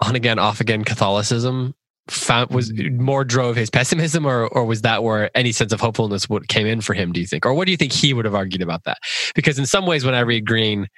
[0.00, 1.74] on again, off again Catholicism
[2.08, 6.28] found, was more drove his pessimism, or or was that where any sense of hopefulness
[6.28, 7.12] would came in for him?
[7.12, 8.98] Do you think, or what do you think he would have argued about that?
[9.34, 10.88] Because in some ways, when I read Greene,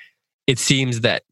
[0.46, 1.22] it seems that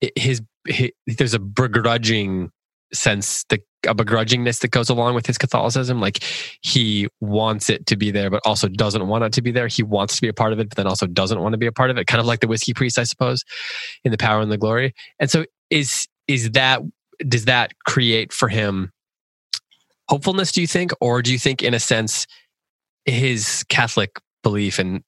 [0.00, 2.50] it- his, hi there's a begrudging
[2.92, 6.00] sense that a begrudgingness that goes along with his Catholicism.
[6.00, 6.22] Like
[6.62, 9.68] he wants it to be there, but also doesn't want it to be there.
[9.68, 11.66] He wants to be a part of it, but then also doesn't want to be
[11.66, 12.06] a part of it.
[12.06, 13.44] Kind of like the whiskey priest, I suppose,
[14.04, 14.94] in the power and the glory.
[15.18, 16.82] And so is is that
[17.28, 18.92] does that create for him
[20.10, 20.90] hopefulness, do you think?
[21.00, 22.26] Or do you think in a sense
[23.04, 25.04] his Catholic belief and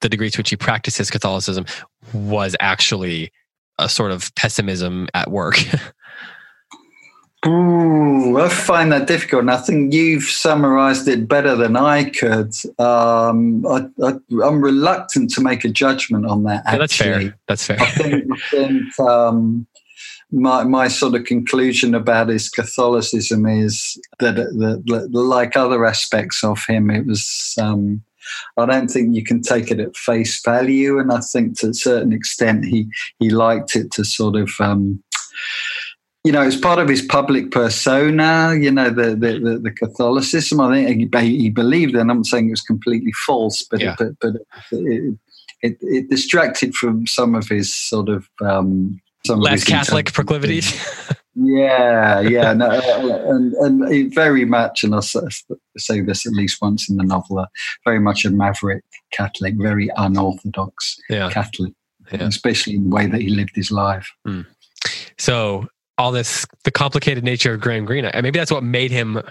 [0.00, 1.66] the degree to which he practices Catholicism
[2.14, 3.30] was actually
[3.78, 5.58] a sort of pessimism at work?
[7.44, 12.54] Ooh, I find that difficult, and I think you've summarised it better than I could.
[12.78, 16.62] Um, I, I, I'm reluctant to make a judgment on that.
[16.66, 17.28] Yeah, that's actually.
[17.28, 17.38] fair.
[17.46, 17.80] That's fair.
[17.80, 19.66] I think, I think um,
[20.32, 26.42] my my sort of conclusion about his Catholicism is that, that, that like other aspects
[26.42, 27.54] of him, it was.
[27.60, 28.02] Um,
[28.56, 31.74] I don't think you can take it at face value, and I think to a
[31.74, 32.88] certain extent he
[33.20, 34.50] he liked it to sort of.
[36.26, 38.54] You know, it's part of his public persona.
[38.58, 40.60] You know, the the, the, the Catholicism.
[40.60, 43.94] I think he, he believed, and I'm not saying it was completely false, but Yeah.
[43.98, 44.34] but but
[44.72, 45.18] it,
[45.62, 50.12] it, it distracted from some of his sort of um, some of Less his Catholic
[50.12, 50.68] proclivities.
[51.38, 56.88] Yeah, yeah, no, uh, and and very much, and I'll say this at least once
[56.88, 57.44] in the novel,
[57.84, 61.28] very much a maverick Catholic, very unorthodox yeah.
[61.30, 61.74] Catholic,
[62.10, 62.22] Yeah.
[62.26, 64.08] especially in the way that he lived his life.
[65.18, 65.68] So
[65.98, 68.04] all this the complicated nature of Graham Greene.
[68.04, 69.22] And maybe that's what made him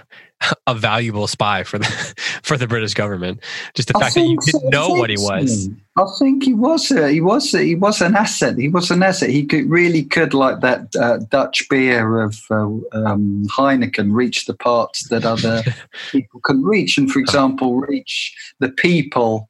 [0.67, 1.85] a valuable spy for the
[2.43, 3.41] for the British government.
[3.73, 5.69] Just the I fact that you didn't know what he was.
[5.97, 6.91] I think he was.
[6.91, 7.53] A, he was.
[7.53, 8.57] A, he was an asset.
[8.57, 9.29] He was an asset.
[9.29, 14.55] He could really could, like that uh, Dutch beer of uh, um, Heineken, reach the
[14.55, 15.63] parts that other
[16.11, 19.49] people couldn't reach, and for example, reach the people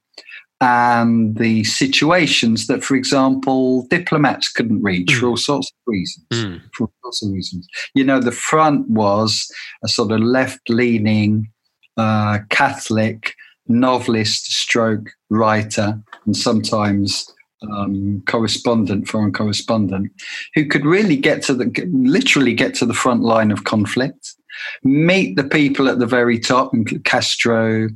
[0.62, 5.20] and the situations that, for example, diplomats couldn't reach Mm.
[5.20, 6.26] for all sorts of reasons.
[6.32, 6.62] Mm.
[6.74, 7.68] For all sorts of reasons.
[7.94, 9.52] You know, the front was
[9.84, 11.50] a sort of left-leaning
[11.98, 13.34] uh, Catholic
[13.68, 17.32] novelist, stroke writer, and sometimes
[17.72, 20.12] um, correspondent, foreign correspondent,
[20.54, 24.36] who could really get to the literally get to the front line of conflict,
[24.84, 27.90] meet the people at the very top, including Castro,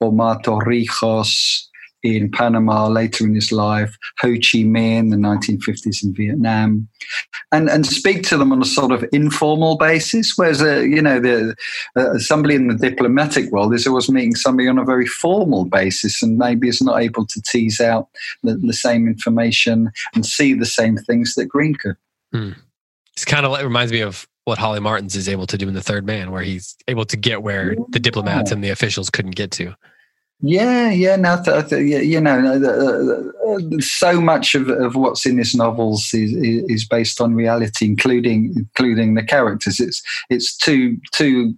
[0.00, 1.66] Omar Torrijos
[2.02, 6.88] in Panama later in his life, Ho Chi Minh in the 1950s in Vietnam,
[7.52, 10.32] and and speak to them on a sort of informal basis.
[10.36, 11.54] Whereas, uh, you know, the,
[11.96, 16.22] uh, somebody in the diplomatic world is always meeting somebody on a very formal basis,
[16.22, 18.08] and maybe is not able to tease out
[18.42, 21.96] the, the same information and see the same things that Greene could.
[23.14, 25.68] It's kind of like, it reminds me of what Holly Martins is able to do
[25.68, 29.10] in The Third Man, where he's able to get where the diplomats and the officials
[29.10, 29.74] couldn't get to.
[30.42, 31.16] Yeah, yeah.
[31.16, 36.14] Now, th- th- you know, uh, uh, so much of, of what's in his novels
[36.14, 39.80] is, is based on reality, including including the characters.
[39.80, 41.54] It's it's too too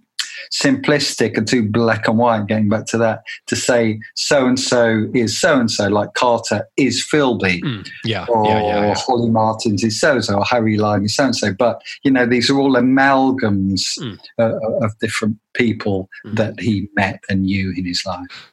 [0.51, 2.47] simplistic and too black and white.
[2.47, 6.67] Getting back to that, to say so and so is so and so, like Carter
[6.77, 8.93] is Philby, Mm, yeah, or yeah, yeah, yeah.
[8.95, 11.53] Holly Martins is so and so, or Harry Lime is so and so.
[11.53, 14.19] But you know, these are all amalgams Mm.
[14.39, 16.35] uh, of different people Mm.
[16.37, 18.51] that he met and knew in his life.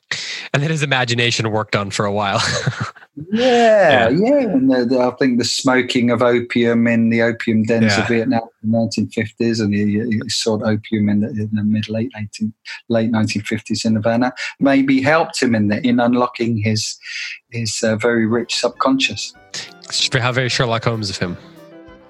[0.52, 2.42] And then his imagination worked on for a while.
[3.32, 4.38] Yeah, yeah.
[4.40, 8.02] And the, the, I think the smoking of opium in the opium dens Yeah.
[8.02, 11.88] of Vietnam in the 1950s, and he, he sought opium in the, in the mid
[11.88, 12.52] late 18,
[12.88, 16.98] late 1950s in Havana, maybe helped him in the, in unlocking his
[17.50, 19.32] his uh, very rich subconscious.
[20.12, 21.36] How very Sherlock Holmes of him.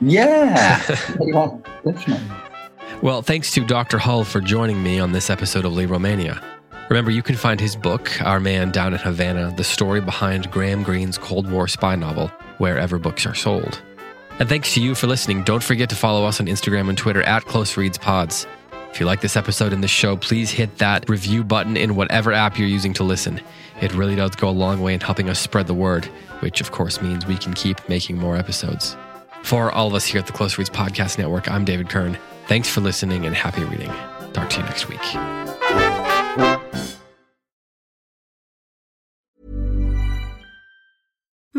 [0.01, 0.81] Yeah,
[1.21, 1.49] yeah,
[1.85, 2.27] definitely.
[3.03, 3.99] Well, thanks to Dr.
[3.99, 6.43] Hull for joining me on this episode of Lee Romania.
[6.91, 10.83] Remember, you can find his book, Our Man Down in Havana, the story behind Graham
[10.83, 12.29] Greene's Cold War spy novel,
[12.59, 13.81] wherever books are sold.
[14.41, 15.45] And thanks to you for listening.
[15.45, 18.45] Don't forget to follow us on Instagram and Twitter at Close Reads Pods.
[18.91, 22.33] If you like this episode and this show, please hit that review button in whatever
[22.33, 23.41] app you're using to listen.
[23.81, 26.07] It really does go a long way in helping us spread the word,
[26.41, 28.97] which of course means we can keep making more episodes.
[29.45, 32.19] For all of us here at the Close Reads Podcast Network, I'm David Kern.
[32.49, 33.93] Thanks for listening and happy reading.
[34.33, 35.50] Talk to you next week.
[36.73, 37.00] Bye.